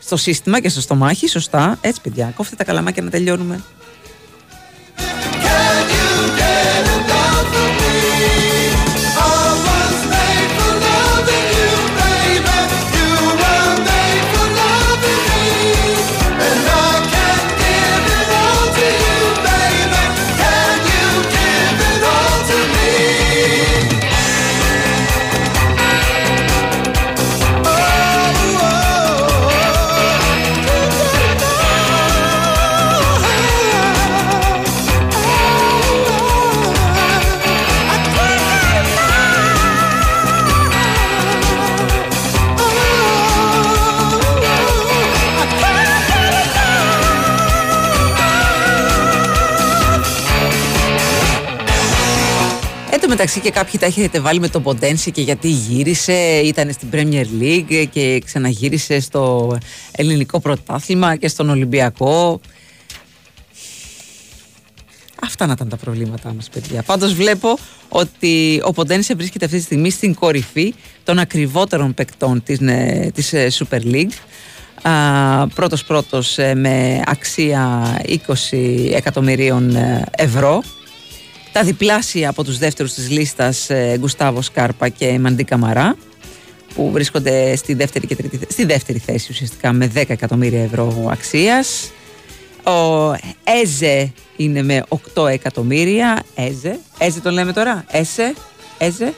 [0.01, 1.29] στο σύστημα και στο στομάχι.
[1.29, 1.79] Σωστά.
[1.81, 3.61] Έτσι, παιδιά, κόφτε τα καλαμάκια να τελειώνουμε.
[5.45, 6.89] Εν
[7.53, 8.62] τω
[53.13, 56.13] μεταξύ και κάποιοι τα έχετε βάλει με τον Ποντένση και γιατί γύρισε,
[56.45, 59.57] ήταν στην Premier League και ξαναγύρισε στο
[59.93, 62.41] ελληνικό πρωτάθλημα και στον Ολυμπιακό.
[65.23, 66.83] Αυτά να ήταν τα προβλήματά μας παιδιά.
[66.83, 67.59] Πάντως βλέπω
[67.89, 73.33] ότι ο Ποντένσε βρίσκεται αυτή τη στιγμή στην κορυφή των ακριβότερων παικτών της, ε, της
[73.33, 74.13] ε, Super League.
[74.89, 77.83] Α, πρώτος πρώτος ε, με αξία
[78.51, 78.59] 20
[78.93, 80.63] εκατομμυρίων ε, ευρώ.
[81.53, 85.97] Τα διπλάσια από τους δεύτερους της λίστας ε, Γκουστάβο Σκάρπα και Μαντί Καμαρά
[86.75, 91.09] που βρίσκονται στη δεύτερη, και τρίτη, θέ- στη δεύτερη θέση ουσιαστικά με 10 εκατομμύρια ευρώ
[91.11, 91.91] αξίας.
[92.65, 93.11] Ο
[93.45, 94.83] Έζε είναι με
[95.15, 96.23] 8 εκατομμύρια.
[96.35, 96.79] Έζε.
[96.99, 97.85] Έζε τον λέμε τώρα.
[97.91, 98.35] Έσε.
[98.79, 99.15] Έζε.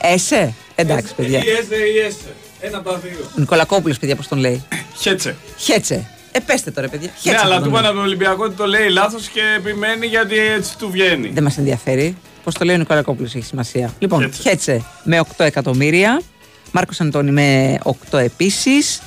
[0.00, 0.54] Έσε.
[0.74, 1.38] Εντάξει παιδιά.
[1.44, 2.34] Ή έστε ή έστε.
[2.60, 3.18] Ένα από τα δύο.
[3.20, 4.64] Ο Νικολακόπουλος παιδιά πώς τον λέει.
[5.00, 5.36] Χέτσε.
[5.56, 6.10] Χέτσε.
[6.36, 7.06] Ε, πέστε τώρα παιδιά.
[7.06, 7.78] Ναι, Χέτσε αλλά θα τον του λέει.
[7.80, 11.30] είπαν από τον Ολυμπιακό ότι το λέει λάθος και επιμένει γιατί έτσι του βγαίνει.
[11.34, 12.16] Δεν μας ενδιαφέρει.
[12.44, 13.92] Πώς το λέει ο Νικολακόπουλος έχει σημασία.
[13.98, 14.42] Λοιπόν, Χέτσε.
[14.48, 16.20] Χέτσε με 8 εκατομμύρια.
[16.72, 17.78] Μάρκος Αντώνη με
[18.10, 19.00] 8 επίσης.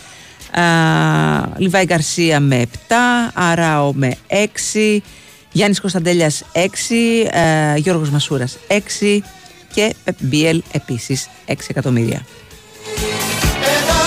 [1.58, 2.94] Λιβάη Γκαρσία με 7.
[3.34, 5.02] Αράο με 6.
[5.52, 7.28] Γιάννης Κωνσταντέλιας 6.
[7.32, 9.22] ε, Γιώργος Μασούρας 6.
[9.74, 12.26] Και Πεπ Μπιέλ επίσης 6 εκατομμύρια.
[13.80, 14.07] You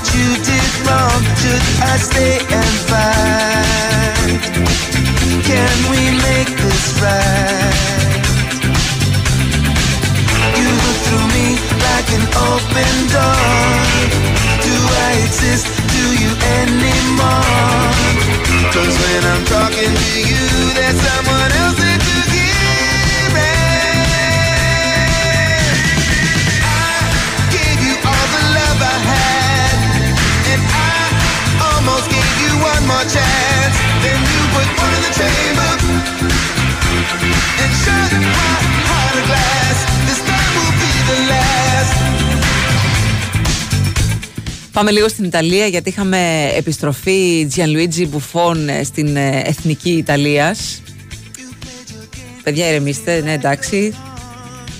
[0.00, 1.22] What you did wrong.
[1.40, 4.40] Should I stay and fight?
[5.44, 8.24] Can we make this right?
[10.56, 11.48] You look through me
[11.84, 13.44] like an open door.
[14.64, 14.74] Do
[15.04, 17.92] I exist to you anymore?
[18.72, 20.44] Cause when I'm talking to you,
[20.76, 22.29] there's someone else that you
[32.90, 33.76] more chance.
[34.04, 35.70] Then you put one in the chamber
[37.62, 38.52] and shut my
[38.90, 39.76] heart of glass.
[40.08, 41.94] This time will be the last.
[44.72, 50.82] Πάμε λίγο στην Ιταλία γιατί είχαμε επιστροφή Gianluigi Buffon ε, στην ε, Εθνική Ιταλίας.
[52.42, 53.94] Παιδιά ηρεμήστε, ναι εντάξει.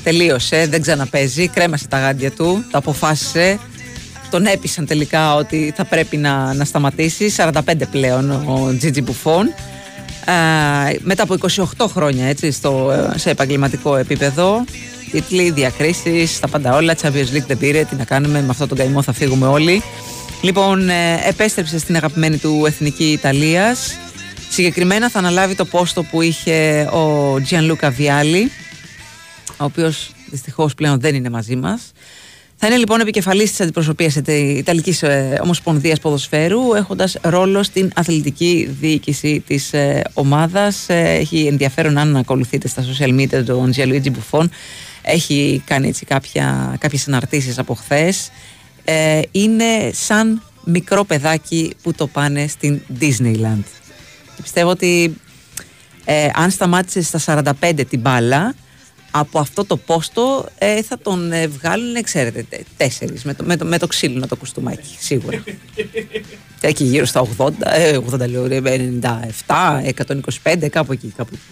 [0.03, 3.59] Τελείωσε, δεν ξαναπέζει, κρέμασε τα γάντια του, το αποφάσισε.
[4.31, 7.33] Τον έπεισαν τελικά ότι θα πρέπει να, να σταματήσει.
[7.37, 7.51] 45
[7.91, 9.45] πλέον ο Gigi Buffon.
[10.25, 11.35] Ε, μετά από
[11.77, 14.65] 28 χρόνια έτσι, στο, ε, σε επαγγελματικό επίπεδο.
[15.11, 16.95] Τίτλοι, διακρίσεις, τα πάντα όλα.
[17.03, 17.85] Champions League δεν πήρε.
[17.85, 19.83] Τι να κάνουμε, με αυτό τον καημό θα φύγουμε όλοι.
[20.43, 23.99] Λοιπόν, ε, επέστρεψε στην αγαπημένη του εθνική Ιταλίας.
[24.51, 28.49] Συγκεκριμένα θα αναλάβει το πόστο που είχε ο Gianluca Vialli,
[29.57, 31.93] ο οποίος δυστυχώς πλέον δεν είναι μαζί μας.
[32.63, 35.05] Θα είναι λοιπόν επικεφαλής της αντιπροσωπείας της Ιταλικής
[35.43, 39.71] Ομοσπονδίας Ποδοσφαίρου, έχοντας ρόλο στην αθλητική διοίκηση της
[40.13, 40.87] ομάδας.
[40.89, 44.45] Έχει ενδιαφέρον αν ακολουθείτε στα social media τον Gianluigi Buffon.
[45.03, 48.31] Έχει κάνει έτσι κάποια, κάποιες αναρτήσεις από χθες.
[49.31, 53.65] είναι σαν μικρό παιδάκι που το πάνε στην Disneyland.
[54.37, 55.17] Και πιστεύω ότι
[56.05, 58.55] ε, αν σταμάτησε στα 45 την μπάλα,
[59.11, 63.57] από αυτό το πόστο ε, θα τον ε, βγάλουν, ξέρετε, τε- τέσσερις με το, με,
[63.57, 65.43] το, με το ξύλινο το κουστούμάκι, σίγουρα.
[66.61, 68.61] Εκεί γύρω στα 80, ε, 80 λέω, ρε,
[69.47, 69.93] 97,
[70.43, 71.43] 125, κάπου εκεί, κάπου εκεί.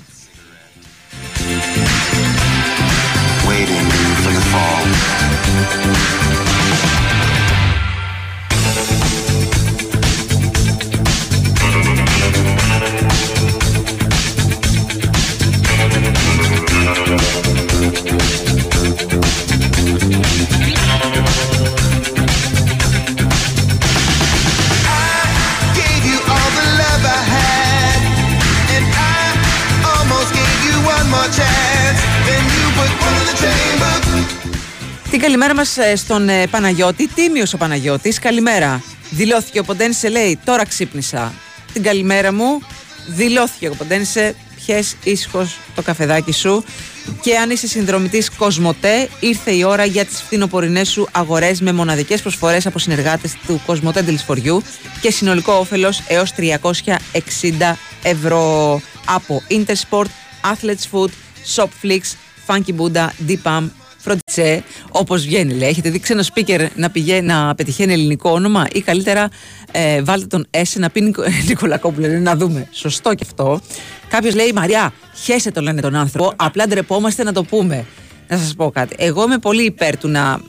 [3.49, 3.89] Waiting
[4.23, 6.28] for the fall.
[35.11, 38.83] Την καλημέρα μας ε, στον ε, Παναγιώτη, τίμιος ο Παναγιώτης, καλημέρα.
[39.11, 41.33] Δηλώθηκε ο Ποντένσε, λέει, τώρα ξύπνησα.
[41.73, 42.61] Την καλημέρα μου,
[43.07, 46.65] δηλώθηκε ο Ποντένσε, πιες ήσυχος το καφεδάκι σου.
[47.21, 52.23] Και αν είσαι συνδρομητής Κοσμοτέ, ήρθε η ώρα για τις φθινοπορεινές σου αγορές με μοναδικές
[52.23, 54.59] προσφορές από συνεργάτες του Κοσμοτέ Deals
[55.01, 60.09] και συνολικό όφελος έως 360 ευρώ από Intersport,
[60.45, 61.09] Athletes Food,
[61.57, 62.01] Shopflix,
[62.47, 63.69] Funky Buddha, Deepam,
[63.99, 65.69] Φροντιτσέ, όπως βγαίνει, λέει.
[65.69, 69.29] Έχετε δει ξένο speaker να, πηγαίνει, να πετυχαίνει ελληνικό όνομα, ή καλύτερα
[69.73, 72.07] ε, βάλτε τον Έσε να πει Νικο, Νικολακόπουλο.
[72.07, 72.69] λέει, Να δούμε.
[72.71, 73.61] Σωστό και αυτό.
[74.09, 76.33] Κάποιος λέει Μαριά, χέσε το λένε τον άνθρωπο.
[76.37, 77.85] Απλά ντρεπόμαστε να το πούμε.
[78.29, 78.97] Να σας πω κάτι.
[78.99, 80.41] Εγώ είμαι πολύ υπέρ του να,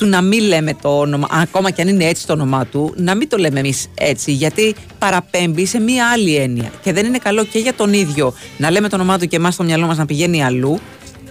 [0.00, 3.14] του να μην λέμε το όνομα, ακόμα και αν είναι έτσι το όνομά του, να
[3.14, 6.72] μην το λέμε εμείς έτσι, γιατί παραπέμπει σε μία άλλη έννοια.
[6.82, 9.54] Και δεν είναι καλό και για τον ίδιο να λέμε το όνομά του και εμάς
[9.54, 10.80] στο μυαλό μας να πηγαίνει αλλού,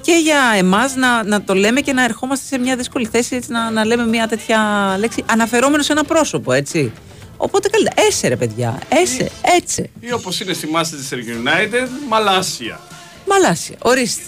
[0.01, 3.51] και για εμάς να, να το λέμε και να ερχόμαστε σε μια δύσκολη θέση έτσι,
[3.51, 4.59] να, να λέμε μια τέτοια
[4.99, 6.91] λέξη αναφερόμενο σε ένα πρόσωπο, έτσι.
[7.37, 8.07] Οπότε καλύτερα.
[8.07, 8.79] Έσε ρε παιδιά.
[8.89, 9.31] Έσε.
[9.57, 9.89] Έτσι.
[9.99, 12.79] Ή όπως είναι στη Manchester United, Μαλάσια.
[13.27, 13.77] Μαλάσια.
[13.81, 14.23] Ορίστε.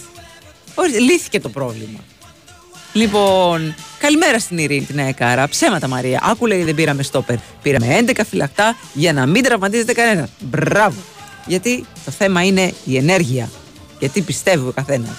[0.74, 0.98] Ορίστε.
[0.98, 1.98] Λύθηκε το πρόβλημα.
[2.92, 5.48] Λοιπόν, καλημέρα στην Ειρήνη, την Νέα Κάρα.
[5.48, 6.20] Ψέματα, Μαρία.
[6.22, 7.36] Άκου λέει δεν πήραμε στόπερ.
[7.62, 10.28] Πήραμε 11 φυλακτά για να μην τραυματίζεται κανένας.
[10.40, 10.96] Μπράβο.
[11.46, 13.50] Γιατί το θέμα είναι η ενέργεια.
[13.98, 15.14] Γιατί πιστεύει ο καθένας.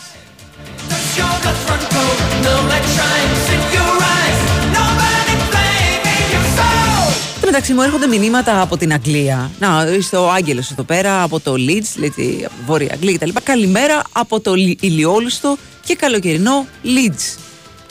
[7.35, 9.51] Εν τω μεταξύ μου έρχονται μηνύματα από την Αγγλία.
[9.59, 13.29] Να, είστε ο Άγγελος εδώ πέρα από το Leeds, λέει τη Βόρεια Αγγλία κτλ.
[13.43, 17.37] Καλημέρα από το Λι- ηλιόλουστο και καλοκαιρινό Leeds.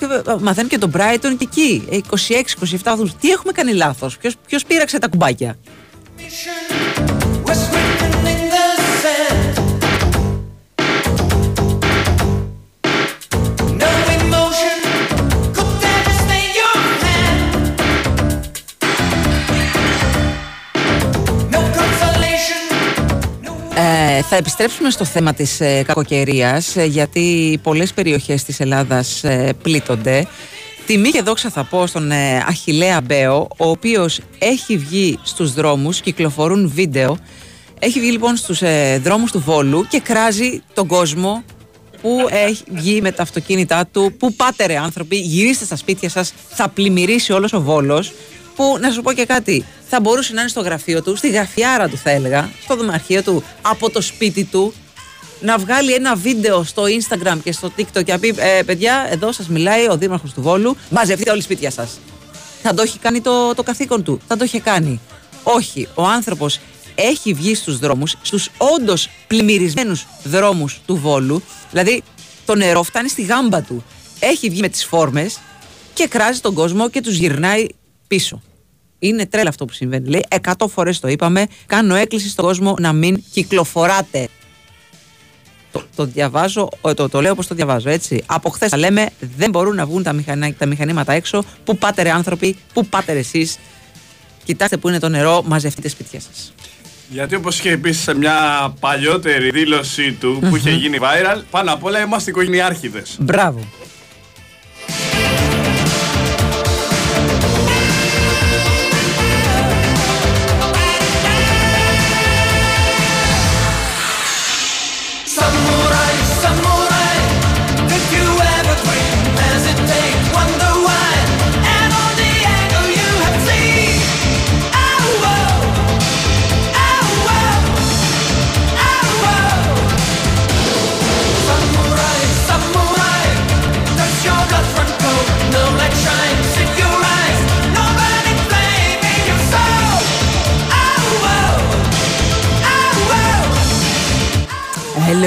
[0.06, 1.86] Και ε, μαθαίνω και τον Brighton και εκεί.
[1.90, 1.98] ε,
[2.68, 3.14] 26-27 βαθμούς.
[3.14, 5.56] Τι έχουμε κάνει λάθος, Ποιο πήραξε τα κουμπάκια;
[24.22, 30.26] Θα επιστρέψουμε στο θέμα της ε, κακοκαιρίας ε, γιατί πολλές περιοχές της Ελλάδας ε, πλήττονται.
[30.86, 36.00] Τιμή και δόξα θα πω στον ε, Αχιλέα Μπέο ο οποίος έχει βγει στους δρόμους,
[36.00, 37.18] κυκλοφορούν βίντεο
[37.84, 41.44] έχει βγει λοιπόν στους ε, δρόμους του Βόλου και κράζει τον κόσμο
[42.02, 44.14] που έχει βγει με τα αυτοκίνητά του.
[44.18, 48.12] Πού πάτε ρε άνθρωποι, γυρίστε στα σπίτια σας, θα πλημμυρίσει όλος ο Βόλος.
[48.56, 51.88] Που να σου πω και κάτι, θα μπορούσε να είναι στο γραφείο του, στη γραφιάρα
[51.88, 54.74] του θα έλεγα, στο δωμαρχείο του, από το σπίτι του,
[55.40, 59.32] να βγάλει ένα βίντεο στο Instagram και στο TikTok και να πει ε, παιδιά, εδώ
[59.32, 61.98] σας μιλάει ο Δήμαρχος του Βόλου, μαζευτείτε όλοι σπίτια σας.
[62.62, 65.00] Θα το έχει κάνει το, το καθήκον του, θα το είχε κάνει.
[65.42, 66.60] Όχι, ο άνθρωπος
[66.94, 72.02] έχει βγει στους δρόμους, στους όντως πλημμυρισμένους δρόμους του Βόλου, δηλαδή
[72.44, 73.84] το νερό φτάνει στη γάμπα του.
[74.18, 75.38] Έχει βγει με τις φόρμες
[75.94, 77.66] και κράζει τον κόσμο και τους γυρνάει
[78.12, 78.42] πίσω.
[78.98, 80.08] Είναι τρέλα αυτό που συμβαίνει.
[80.08, 84.28] Λέει, εκατό φορές το είπαμε, κάνω έκκληση στον κόσμο να μην κυκλοφοράτε.
[85.72, 88.22] Το, το διαβάζω, ε, το, το λέω όπως το διαβάζω, έτσι.
[88.26, 91.44] Από χθες τα λέμε, δεν μπορούν να βγουν τα, μηχανά, τα μηχανήματα έξω.
[91.64, 93.58] Πού πάτε ρε άνθρωποι, πού πάτε ρε εσείς.
[94.44, 96.54] Κοιτάξτε που είναι το νερό, μαζευτείτε σπίτια σας.
[97.08, 98.36] Γιατί όπως είχε πει σε μια
[98.80, 103.16] παλιότερη δήλωσή του που είχε γίνει viral, πάνω απ' όλα είμαστε οικογενειάρχηδες.
[103.20, 103.60] Μπράβο.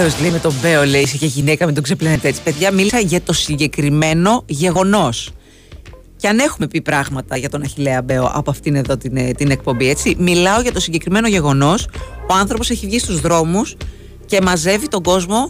[0.05, 2.41] Έλεος λέει με τον Μπέο, λέει, είσαι και γυναίκα, με τον ξεπλένετε έτσι.
[2.41, 5.31] Παιδιά, μίλησα για το συγκεκριμένο γεγονός.
[6.17, 9.51] Και αν έχουμε πει πράγματα για τον Αχιλέα Μπέο από αυτήν εδώ την, ε, την
[9.51, 11.87] εκπομπή, έτσι, μιλάω για το συγκεκριμένο γεγονός.
[12.29, 13.75] Ο άνθρωπος έχει βγει στους δρόμους
[14.25, 15.47] και μαζεύει τον κόσμο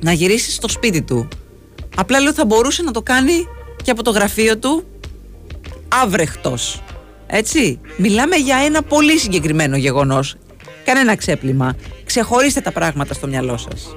[0.00, 1.28] να γυρίσει στο σπίτι του.
[1.96, 3.46] Απλά λέω θα μπορούσε να το κάνει
[3.82, 4.84] και από το γραφείο του
[5.88, 6.82] άβρεχτος.
[7.26, 10.36] Έτσι, μιλάμε για ένα πολύ συγκεκριμένο γεγονός.
[10.84, 11.76] Κανένα ξέπλυμα.
[12.04, 13.94] Ξεχωρίστε τα πράγματα στο μυαλό σας.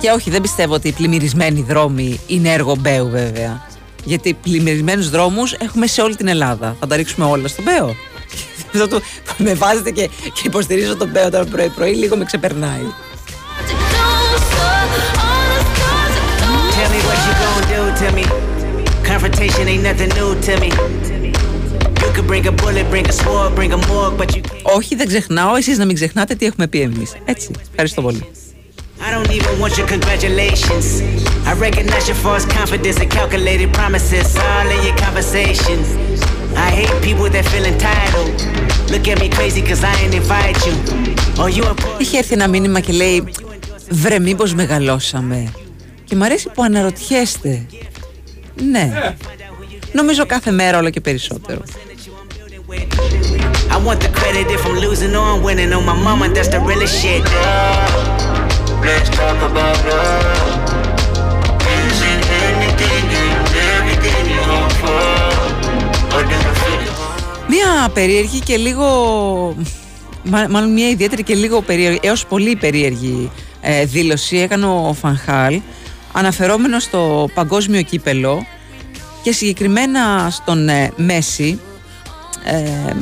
[0.00, 3.62] Και όχι, δεν πιστεύω ότι οι πλημμυρισμένοι δρόμοι είναι έργο Μπέου βέβαια.
[4.04, 6.76] Γιατί πλημμυρισμένους δρόμους έχουμε σε όλη την Ελλάδα.
[6.80, 7.94] Θα τα ρίξουμε όλα στον Μπέο.
[8.74, 9.00] Αυτό το-
[9.38, 12.80] με βάζετε και, και υποστηρίζω τον Μπέο τώρα πρωί-πρωί, λίγο με ξεπερνάει.
[16.76, 18.24] Tell me what you gon' do to me.
[19.10, 20.70] Confrontation ain't nothing new to me.
[22.02, 24.62] You could bring a bullet, bring a sword, bring a morgue, but you can't.
[24.76, 25.54] Όχι, δεν ξεχνάω.
[25.56, 27.12] Εσείς να μην ξεχνάτε τι έχουμε πει εμείς.
[27.24, 27.50] Έτσι.
[27.70, 28.26] Ευχαριστώ πολύ.
[29.06, 30.86] I don't even want your congratulations.
[31.50, 35.86] I recognize your false confidence and calculated promises all in your conversations.
[36.66, 38.32] I hate people that feel entitled.
[38.92, 40.74] Look at me crazy cause I ain't invite you.
[41.38, 43.24] Oh, you a Είχε έρθει ένα μήνυμα και λέει
[43.90, 45.52] Βρε μήπως μεγαλώσαμε
[46.04, 47.66] Και μ' αρέσει που αναρωτιέστε
[48.70, 49.14] Ναι
[49.92, 51.62] Νομίζω κάθε μέρα όλο και περισσότερο
[53.70, 56.60] I want the credit if I'm losing or I'm winning on my mama, that's the
[56.60, 57.22] realest shit.
[58.88, 60.50] Let's talk about love.
[61.76, 65.04] Is it anything and everything you hope for?
[66.14, 66.90] Or do you feel it?
[67.48, 68.86] Μία περίεργη και λίγο
[70.22, 73.30] μα- Μάλλον μια ιδιαίτερη και λίγο περίεργη Έως πολύ περίεργη
[73.60, 75.60] ε, δήλωση Έκανε ο Φανχάλ
[76.12, 78.46] Αναφερόμενο στο παγκόσμιο κύπελο
[79.22, 81.60] Και συγκεκριμένα στον ε, Μέση
[82.44, 82.92] ε,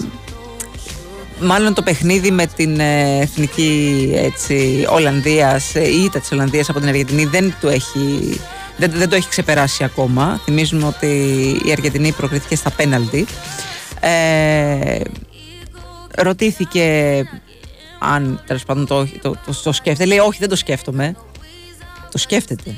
[1.40, 6.78] μάλλον το παιχνίδι με την ε, εθνική έτσι, Ολλανδίας ε, η ήττα της Ολλανδίας από
[6.78, 8.40] την Αργεντινή δεν, του έχει,
[8.76, 10.40] δεν, δεν το έχει ξεπεράσει ακόμα.
[10.44, 11.06] Θυμίζουμε ότι
[11.66, 13.26] η Αργεντινή προκρίθηκε στα πέναλτι.
[14.00, 15.00] Ε,
[16.16, 17.24] ρωτήθηκε
[17.98, 20.08] αν τέλος πάντων το, το, το, το σκέφτεται.
[20.08, 21.14] Λέει όχι δεν το σκέφτομαι.
[22.10, 22.74] Το σκέφτεται.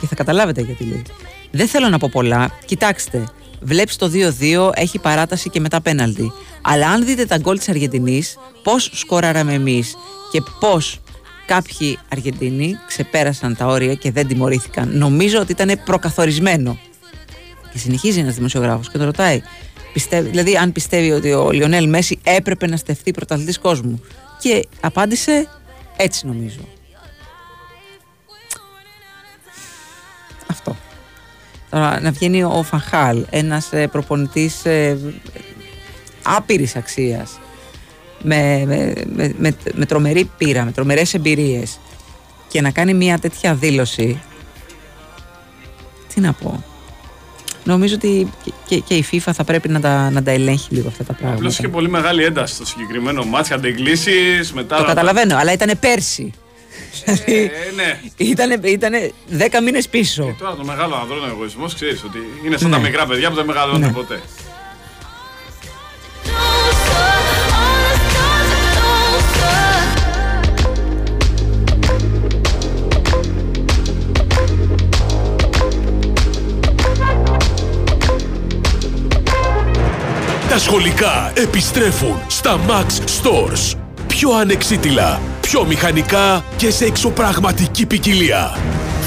[0.00, 1.02] Και θα καταλάβετε γιατί λέει.
[1.50, 2.50] Δεν θέλω να πω πολλά.
[2.64, 3.24] Κοιτάξτε,
[3.60, 4.10] βλέπεις το
[4.40, 6.32] 2-2, έχει παράταση και μετά πέναλτι.
[6.62, 9.96] Αλλά αν δείτε τα γκολ της Αργεντινής, πώς σκόραραμε εμείς
[10.32, 11.00] και πώς
[11.46, 14.98] κάποιοι Αργεντίνοι ξεπέρασαν τα όρια και δεν τιμωρήθηκαν.
[14.98, 16.78] Νομίζω ότι ήταν προκαθορισμένο.
[17.72, 19.42] Και συνεχίζει ένας δημοσιογράφος και το ρωτάει.
[19.92, 24.00] Πιστεύει, δηλαδή, αν πιστεύει ότι ο Λιονέλ Μέση έπρεπε να στεφτεί πρωταθλητής κόσμου.
[24.40, 25.48] Και απάντησε
[25.96, 26.60] έτσι νομίζω.
[30.46, 30.76] Αυτό.
[31.70, 34.98] Τώρα να βγαίνει ο Φαχάλ, ένας ε, προπονητής ε,
[36.22, 37.38] άπειρης αξίας,
[38.22, 41.78] με, με, με, με, με τρομερή πείρα, με τρομερές εμπειρίες
[42.48, 44.20] και να κάνει μια τέτοια δήλωση,
[46.14, 46.64] τι να πω,
[47.64, 50.88] νομίζω ότι και, και- και η FIFA θα πρέπει να τα, να τα ελέγχει λίγο
[50.88, 51.48] αυτά τα Απλώς πράγματα.
[51.58, 53.54] είχε πολύ μεγάλη ένταση στο συγκεκριμένο μάτσο.
[53.54, 54.12] Αντεγκλήσει
[54.54, 54.76] μετά.
[54.76, 56.32] Το καταλαβαίνω, αλλά ήταν πέρσι.
[57.04, 58.00] Δηλαδή, Ε, ναι.
[58.16, 60.34] Ήτανε, ήτανε 10 μήνες πίσω.
[60.38, 62.76] Τώρα το μεγάλο ανδρώνο εγωισμός ξέρεις ότι είναι σαν Ναι.
[62.76, 63.92] τα μικρά παιδιά που δεν μεγαλώνουν Ναι.
[63.92, 64.20] ποτέ.
[80.48, 82.86] Τα σχολικά επιστρέφουν στα Max
[83.22, 83.85] Stores.
[84.18, 88.58] Πιο ανεξίτηλα, πιο μηχανικά και σε εξωπραγματική ποικιλία.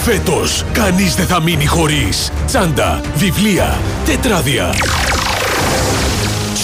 [0.04, 4.74] Φέτος, κανείς δεν θα μείνει χωρίς τσάντα, βιβλία, τετράδια.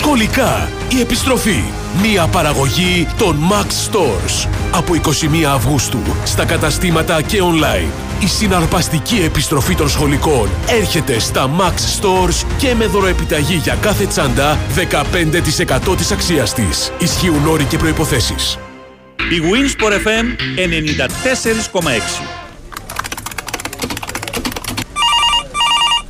[0.05, 1.63] Σχολικά, η επιστροφή.
[2.01, 4.47] Μία παραγωγή των Max Stores.
[4.71, 8.23] Από 21 Αυγούστου, στα καταστήματα και online.
[8.23, 14.57] Η συναρπαστική επιστροφή των σχολικών έρχεται στα Max Stores και με δωροεπιταγή για κάθε τσάντα
[14.75, 16.91] 15% της αξίας της.
[16.99, 18.57] Ισχύουν όροι και προϋποθέσεις.
[19.17, 20.25] Η Winsport FM
[20.55, 22.44] 94,6.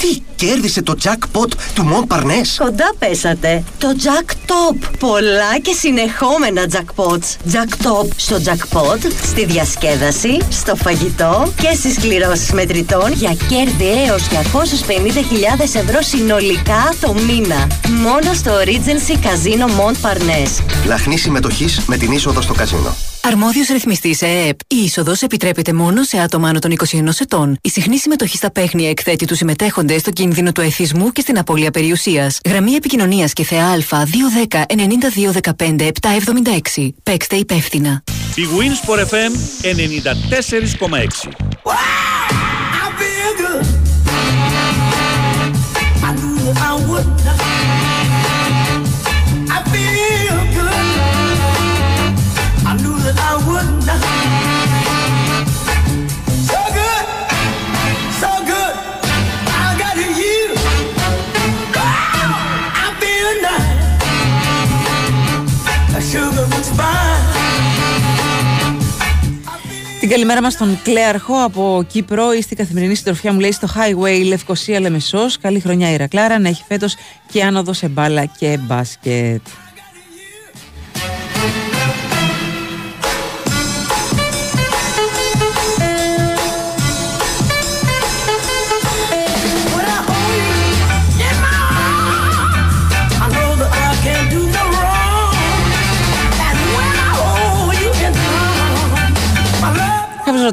[0.00, 2.40] Τι, κέρδισε το jackpot του Μον Παρνέ.
[2.58, 3.62] Κοντά πέσατε.
[3.78, 4.88] Το Jack Top.
[4.98, 7.52] Πολλά και συνεχόμενα jackpots.
[7.52, 14.22] Jack Top στο jackpot, στη διασκέδαση, στο φαγητό και στις κληρώσεις μετρητών για κέρδη έως
[14.22, 17.66] 250.000 ευρώ συνολικά το μήνα.
[17.88, 20.64] Μόνο στο Regency Casino Mont Parnes.
[20.86, 22.96] Λαχνή συμμετοχής με την είσοδο στο καζίνο.
[23.22, 24.60] Αρμόδιος ρυθμιστής ΕΕΠ.
[24.66, 27.58] Η είσοδος επιτρέπεται μόνο σε άτομα άνω των 21 ετών.
[27.60, 31.70] Η συχνή συμμετοχή στα παίχνια εκθέτει τους συμμετέχοντες στο κίνδυνο του εθισμού και στην απώλεια
[31.70, 32.38] περιουσίας.
[32.48, 34.64] Γραμμή επικοινωνίας και ΘΕΑ 210
[35.56, 35.90] 9215
[36.76, 36.88] 776.
[37.02, 38.02] Παίξτε υπεύθυνα.
[38.34, 39.32] Η Winsport FM
[39.62, 41.28] 94,6.
[42.82, 43.64] I feel good.
[46.02, 47.06] I knew that I would.
[47.26, 47.59] I
[70.10, 74.24] Την καλημέρα μας στον Κλέαρχο από Κύπρο ή στην καθημερινή συντροφιά μου λέει στο Highway
[74.26, 75.38] Λευκοσία Λεμεσός.
[75.38, 76.96] Καλή χρονιά η Ρακλάρα να έχει φέτος
[77.32, 79.40] και άνοδο σε μπάλα και μπάσκετ.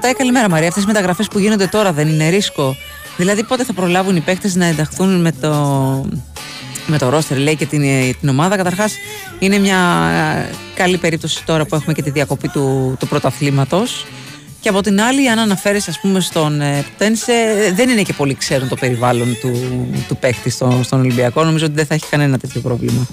[0.07, 2.75] Ρωτάει, καλημέρα Μαρία, αυτές οι μεταγραφές που γίνονται τώρα δεν είναι ρίσκο;
[3.17, 5.51] Δηλαδή, πότε θα προλάβουν οι παίκτες να ενταχθούν με το,
[6.87, 7.81] με το ρόστερ, λέει και την,
[8.19, 8.93] την ομάδα; Καταρχάς,
[9.39, 9.77] είναι μια
[10.49, 14.05] ε, καλή περίπτωση τώρα που έχουμε και τη διακοπή του, του πρωταθλήματος.
[14.59, 18.13] Και από την άλλη, αν αναφέρεσαι, ας πούμε, στον ε, Πτένσε, ε, δεν είναι και
[18.13, 19.51] πολύ ξέρουν το περιβάλλον του,
[20.07, 21.43] του παίκτη στο, στον Ολυμπιακό.
[21.43, 23.07] Νομίζω ότι δεν θα έχει κανένα τέτοιο πρόβλημα.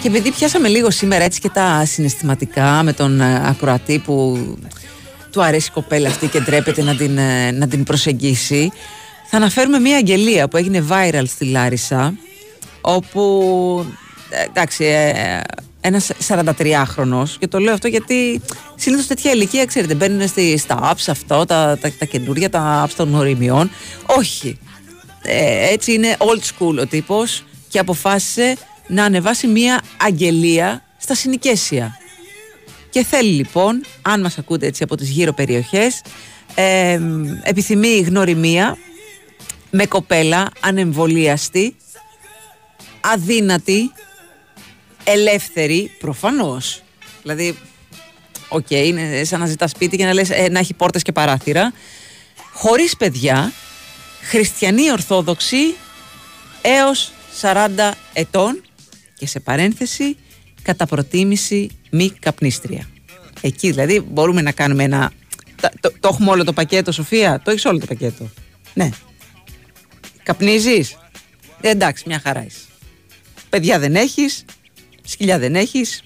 [0.00, 4.38] Και επειδή πιάσαμε λίγο σήμερα έτσι και τα συναισθηματικά με τον ε, ακροατή που
[5.32, 8.72] του αρέσει η κοπέλα αυτή και ντρέπεται να την, ε, να την προσεγγίσει,
[9.26, 12.14] θα αναφέρουμε μια αγγελία που έγινε viral στη Λάρισα,
[12.80, 13.86] όπου,
[14.30, 15.40] ε, εντάξει, ε,
[15.80, 18.40] ένας 43χρονος, και το λέω αυτό γιατί
[18.74, 22.92] συνήθως τέτοια ηλικία, ξέρετε, μπαίνουν στη, στα apps αυτό, τα, τα, τα καινούργια, τα apps
[22.96, 23.70] των οριμιών.
[24.06, 24.58] Όχι.
[25.22, 28.56] Ε, έτσι είναι old school ο τύπος και αποφάσισε
[28.90, 31.98] να ανεβάσει μια αγγελία στα συνοικέσια.
[32.90, 36.02] Και θέλει λοιπόν, αν μας ακούτε έτσι από τις γύρω περιοχές,
[36.54, 37.00] ε,
[37.42, 38.76] επιθυμεί γνωριμία
[39.70, 41.76] με κοπέλα ανεμβολίαστη,
[43.00, 43.92] αδύνατη,
[45.04, 46.82] ελεύθερη, προφανώς.
[47.22, 47.58] Δηλαδή,
[48.48, 51.72] οκ, είναι σαν να ζητάς σπίτι και να λες ε, να έχει πόρτες και παράθυρα.
[52.52, 53.52] Χωρίς παιδιά,
[54.22, 55.74] χριστιανή ορθόδοξη
[56.62, 58.62] έως 40 ετών
[59.20, 60.16] και σε παρένθεση
[60.62, 62.88] κατά προτίμηση μη καπνίστρια.
[63.40, 65.12] Εκεί δηλαδή μπορούμε να κάνουμε ένα.
[65.60, 68.30] τα- Το, το έχουμε όλο το πακέτο, Σοφία; Το έχεις όλο το πακέτο;
[68.74, 68.88] Ναι.
[70.22, 70.96] Καπνίζεις;
[71.60, 72.60] εντάξει, μια χαρά είσαι.
[73.50, 74.44] Παιδιά δεν έχεις.
[75.04, 76.02] Σκυλιά δεν έχεις.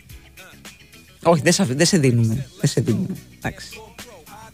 [1.23, 2.49] Όχι, δεν σε, δεν σε δίνουμε.
[2.61, 3.17] Δεν σε δίνουμε.
[3.37, 3.69] Εντάξει.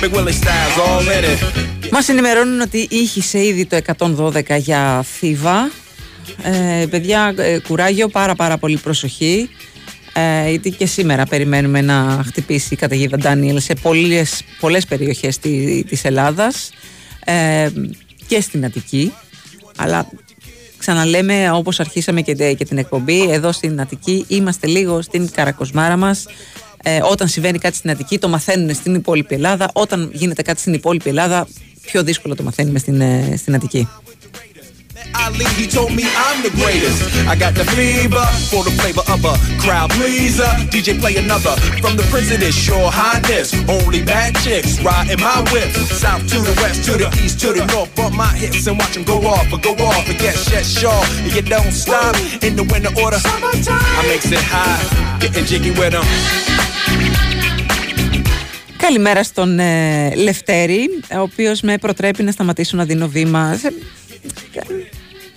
[0.00, 1.90] Big Willie styles all in it.
[1.92, 5.70] Μας ενημερώνουν ότι ήχησε ήδη το 112 για θύβα.
[6.42, 9.48] Ε, παιδιά, ε, κουράγιο, πάρα πάρα πολύ προσοχή.
[10.12, 15.84] Ε, γιατί και σήμερα περιμένουμε να χτυπήσει η καταιγίδα Ντάνιελ σε πολλές, πολλές περιοχές τη,
[15.84, 16.70] της Ελλάδας
[17.24, 17.68] ε,
[18.26, 19.12] και στην Αττική.
[19.76, 20.06] Αλλά
[20.78, 26.26] ξαναλέμε όπως αρχίσαμε και, και την εκπομπή, εδώ στην Αττική είμαστε λίγο στην καρακοσμάρα μας.
[26.82, 29.70] Ε, όταν συμβαίνει κάτι στην Αττική το μαθαίνουν στην υπόλοιπη Ελλάδα.
[29.72, 31.46] Όταν γίνεται κάτι στην υπόλοιπη Ελλάδα
[31.82, 33.88] πιο δύσκολο το μαθαίνουμε στην, ε, στην Αττική.
[35.14, 37.02] Ali, he told me I'm the greatest.
[37.26, 40.50] I got the fever for the flavor of a crowd pleaser.
[40.72, 42.02] DJ play another from the
[42.38, 43.54] this sure highness.
[43.68, 45.70] Only bad chicks riding my whip.
[45.72, 47.94] South to the west, to the east, to the north.
[47.94, 51.04] Bump my hips and watch them go off, but go off and get shit sure.
[51.24, 53.18] You don't stop in the winter order.
[53.24, 56.77] I makes it high, getting jiggy with them.
[58.78, 63.72] Καλημέρα στον ε, Λευτέρη, ο οποίος με προτρέπει να σταματήσω να δίνω βήμα σε,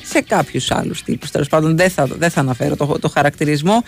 [0.03, 1.31] σε κάποιους άλλους τύπους.
[1.31, 3.83] Τέλος πάντων δεν θα, δεν θα αναφέρω το, το χαρακτηρισμό.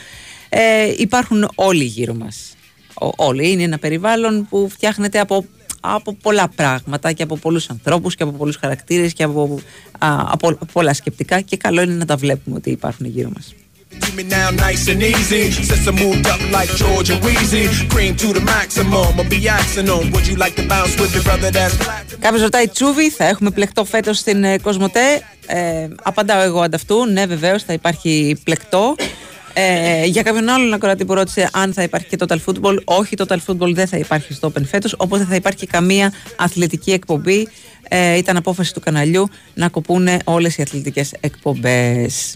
[0.49, 2.55] Ε, υπάρχουν όλοι γύρω μας.
[3.01, 3.51] Ο, όλοι.
[3.51, 5.45] Είναι ένα περιβάλλον που φτιάχνεται από,
[5.81, 9.59] από πολλά πράγματα και από πολλούς ανθρώπους και από πολλούς χαρακτήρες και από,
[9.99, 13.53] α, από πολλά σκεπτικά και καλό είναι να τα βλέπουμε ότι υπάρχουν γύρω μας.
[14.02, 15.44] Keep me now nice and easy.
[15.70, 17.65] Since I moved up like George and Wheezy.
[17.94, 19.10] Cream to the maximum.
[19.20, 20.03] I'll be axing on.
[20.14, 22.06] Would you like to bounce with your brother that's black?
[22.20, 27.06] Κάποιος ρωτάει Τσούβι, θα έχουμε πλεκτό φέτος στην ε, Κοσμοτέ; Ε, απαντάω εγώ ανταυτού.
[27.06, 28.95] Ναι, βεβαίως θα υπάρχει πλεκτό.
[29.53, 33.38] Ε, για κάποιον άλλον ακροατή που ρώτησε αν θα υπάρχει και Total Football, όχι, Total
[33.48, 37.48] Football δεν θα υπάρχει στο Open φέτος, όπω δεν θα υπάρχει καμία αθλητική εκπομπή.
[37.88, 42.36] Ε, ήταν απόφαση του καναλιού να κοπούνε όλες οι αθλητικές εκπομπές.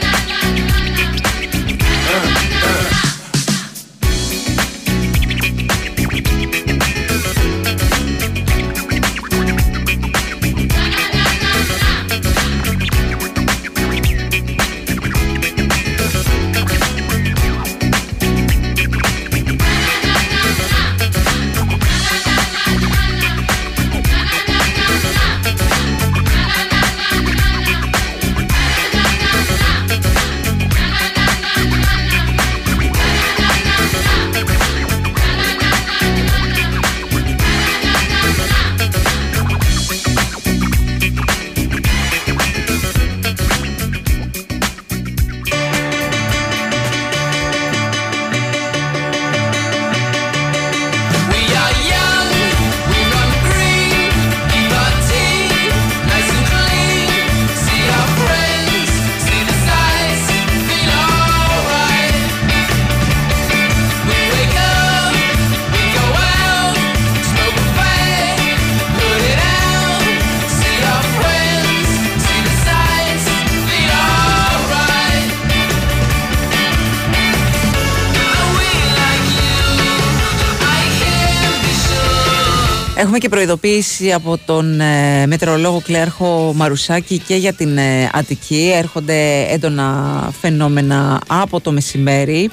[83.13, 88.71] Έχουμε και προειδοποίηση από τον ε, μετεωρολόγο Κλέαρχο Μαρουσάκη και για την ε, Αττική.
[88.75, 92.49] Έρχονται έντονα φαινόμενα από το μεσημέρι,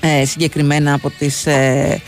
[0.00, 2.00] ε, συγκεκριμένα από τις ε,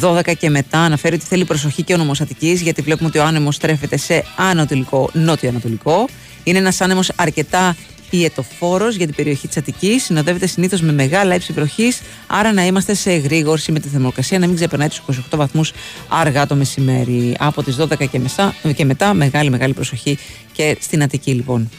[0.00, 0.78] 12 και μετά.
[0.78, 4.24] Αναφέρει ότι θέλει προσοχή και ο νομός Αττικής, γιατί βλέπουμε ότι ο άνεμος στρέφεται σε
[4.36, 6.08] ανατολικό, νότιο-ανατολικό.
[6.42, 7.76] Είναι ένας άνεμος αρκετά
[8.10, 10.04] ιετοφόρος για την περιοχή της Αττικής.
[10.04, 14.46] Συνοδεύεται συνήθως με μεγάλα ύψη βροχής, άρα να είμαστε σε εγρήγορση με τη θερμοκρασία, να
[14.46, 15.72] μην ξεπερνάει τους 28 βαθμούς
[16.08, 17.36] αργά το μεσημέρι.
[17.38, 20.18] Από τις 12 και, μεσά, και μετά μεγάλη μεγάλη προσοχή
[20.52, 21.70] και στην Αττική λοιπόν.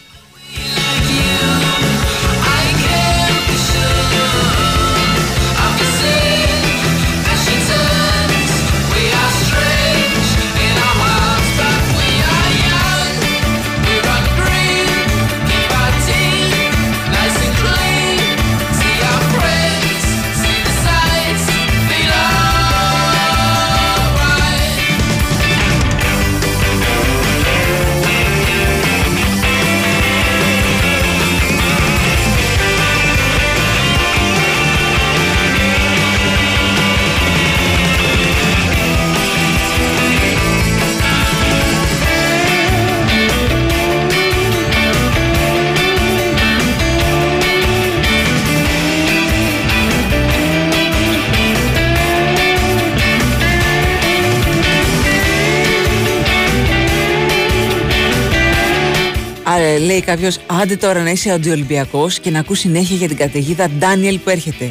[60.08, 64.30] Κάποιος, άντε τώρα να είσαι αντιολυμπιακό και να ακούς συνέχεια για την καταιγίδα Ντάνιελ που
[64.30, 64.70] έρχεται.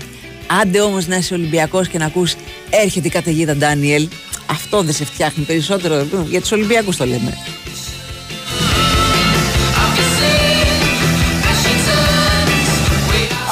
[0.63, 2.35] Άντε όμως να είσαι Ολυμπιακός και να ακούς
[2.71, 4.09] έρχεται η καταιγίδα Ντάνιελ.
[4.51, 6.07] Αυτό δεν σε φτιάχνει περισσότερο.
[6.29, 7.37] Για τους Ολυμπιακούς το λέμε.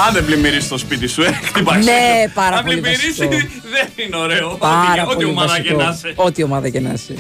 [0.07, 1.83] Αν δεν πλημμυρίσεις το σπίτι σου, ε, χτυπάει.
[1.85, 1.93] Ναι,
[2.35, 3.37] πάρα Αν πολύ πλημμυρίσεις, βασικό.
[3.71, 4.49] δεν είναι ωραίο.
[4.59, 5.83] Πάρα Ό,τι- Ό,τι πολύ ομάδα και βασικό.
[5.83, 6.13] να είσαι.
[6.17, 7.15] Ό,τι ομάδα και να είσαι.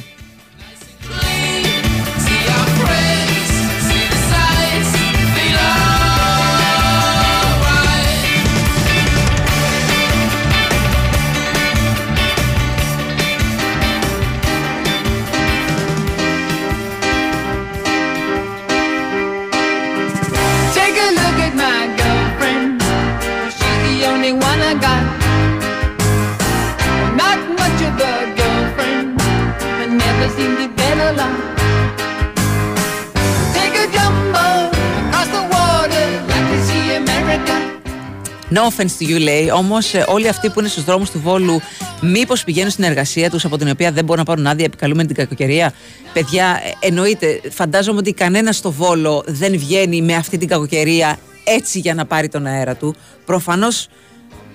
[38.54, 39.50] No offense to you, λέει.
[39.50, 41.60] Όμως, όλοι αυτοί που είναι στους δρόμους του Βόλου,
[42.00, 45.16] μήπως πηγαίνουν στην εργασία τους από την οποία δεν μπορούν να πάρουν άδεια επικαλούμενη την
[45.16, 45.72] κακοκαιρία.
[46.12, 51.78] Παιδιά, ε, εννοείται, φαντάζομαι ότι κανένας στο Βόλο δεν βγαίνει με αυτή την κακοκαιρία έτσι
[51.78, 52.94] για να πάρει τον αέρα του.
[53.24, 53.88] Προφανώς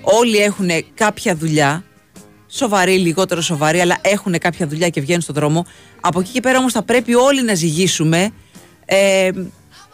[0.01, 1.83] όλοι έχουν κάποια δουλειά.
[2.47, 5.65] Σοβαρή, λιγότερο σοβαρή, αλλά έχουν κάποια δουλειά και βγαίνουν στον δρόμο.
[6.01, 8.29] Από εκεί και πέρα όμως θα πρέπει όλοι να ζυγίσουμε
[8.85, 9.29] ε,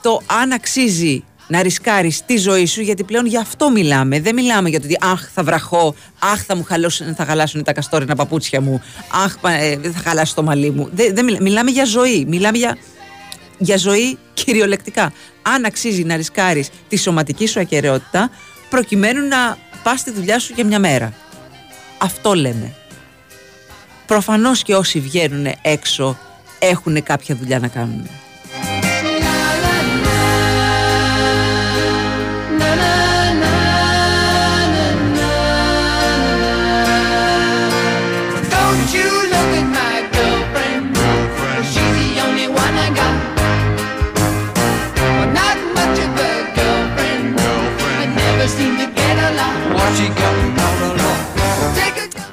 [0.02, 4.20] το αν αξίζει να ρισκάρεις τη ζωή σου, γιατί πλέον γι' αυτό μιλάμε.
[4.20, 7.74] Δεν μιλάμε για το ότι αχ, θα βραχώ, αχ, θα μου χαλάσουν, θα χαλάσουν τα
[7.74, 8.82] καστόρινα παπούτσια μου,
[9.26, 10.90] αχ, πα- ε, θα χαλάσει το μαλλί μου.
[10.94, 12.26] Δεν, δεν μιλά- μιλάμε για ζωή.
[12.28, 12.78] Μιλάμε για,
[13.58, 15.14] για ζωή κυριολεκτικά.
[15.42, 18.30] Αν αξίζει να ρισκάρεις τη σωματική σου ακαιρεότητα,
[18.70, 21.14] προκειμένου να πας στη δουλειά σου για μια μέρα.
[21.98, 22.74] Αυτό λέμε.
[24.06, 26.18] Προφανώς και όσοι βγαίνουν έξω
[26.60, 28.10] έχουν κάποια δουλειά να κάνουν.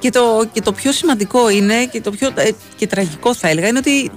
[0.02, 3.68] Και το, και το πιο σημαντικό είναι και το πιο ε, και τραγικό θα έλεγα
[3.68, 4.10] είναι ότι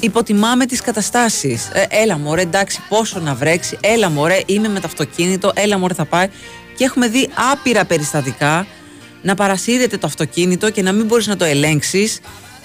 [0.00, 1.68] υποτιμάμε τις καταστάσεις.
[1.72, 5.94] Ε, έλα μωρέ εντάξει πόσο να βρέξει, έλα μωρέ είμαι με το αυτοκίνητο, έλα μωρέ
[5.94, 6.28] θα πάει.
[6.76, 8.66] Και έχουμε δει άπειρα περιστατικά
[9.22, 12.20] να παρασύρεται το αυτοκίνητο και να μην μπορείς να το ελέγξεις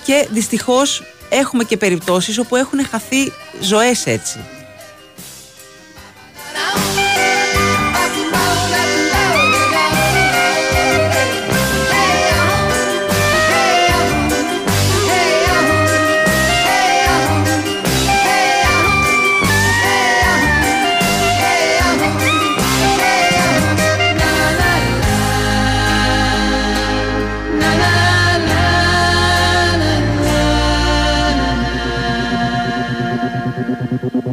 [0.05, 3.31] και δυστυχώς έχουμε και περιπτώσεις όπου έχουν χαθεί
[3.61, 4.39] ζωές έτσι.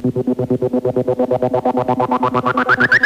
[0.02, 0.16] Thank
[2.94, 2.99] you.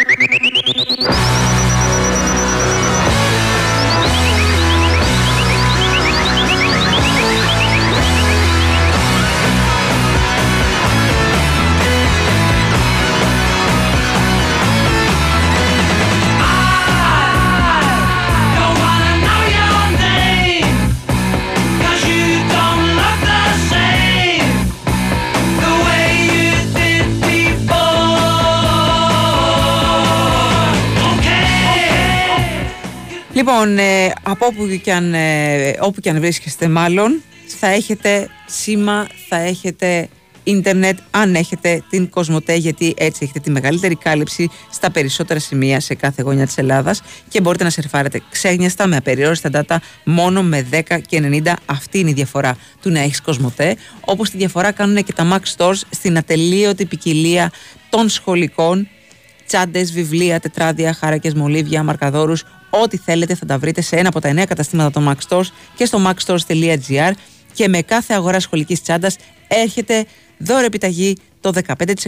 [33.35, 39.06] Λοιπόν, ε, από όπου και, αν, ε, όπου και αν βρίσκεστε μάλλον, θα έχετε σήμα,
[39.28, 40.09] θα έχετε
[40.44, 45.94] ίντερνετ, αν έχετε την Κοσμοτέ, γιατί έτσι έχετε τη μεγαλύτερη κάλυψη στα περισσότερα σημεία σε
[45.94, 51.01] κάθε γωνιά της Ελλάδας και μπορείτε να σερφάρετε ξένιαστα με απεριόριστα data μόνο με 10
[51.06, 51.52] και 90.
[51.66, 55.56] Αυτή είναι η διαφορά του να έχεις Κοσμοτέ, όπως τη διαφορά κάνουν και τα Max
[55.56, 57.52] Stores στην ατελείωτη ποικιλία
[57.90, 58.89] των σχολικών
[59.47, 62.44] τσάντες, βιβλία, τετράδια, χάρακε, μολύβια, μαρκαδόρους.
[62.82, 65.46] Ό,τι θέλετε θα τα βρείτε σε ένα από τα εννέα καταστήματα των Max Stores
[65.76, 67.10] και στο maxstores.gr.
[67.52, 69.16] Και με κάθε αγορά σχολικής τσάντας
[69.48, 70.05] έρχεται
[70.38, 72.05] δώρο επιταγή το 15% της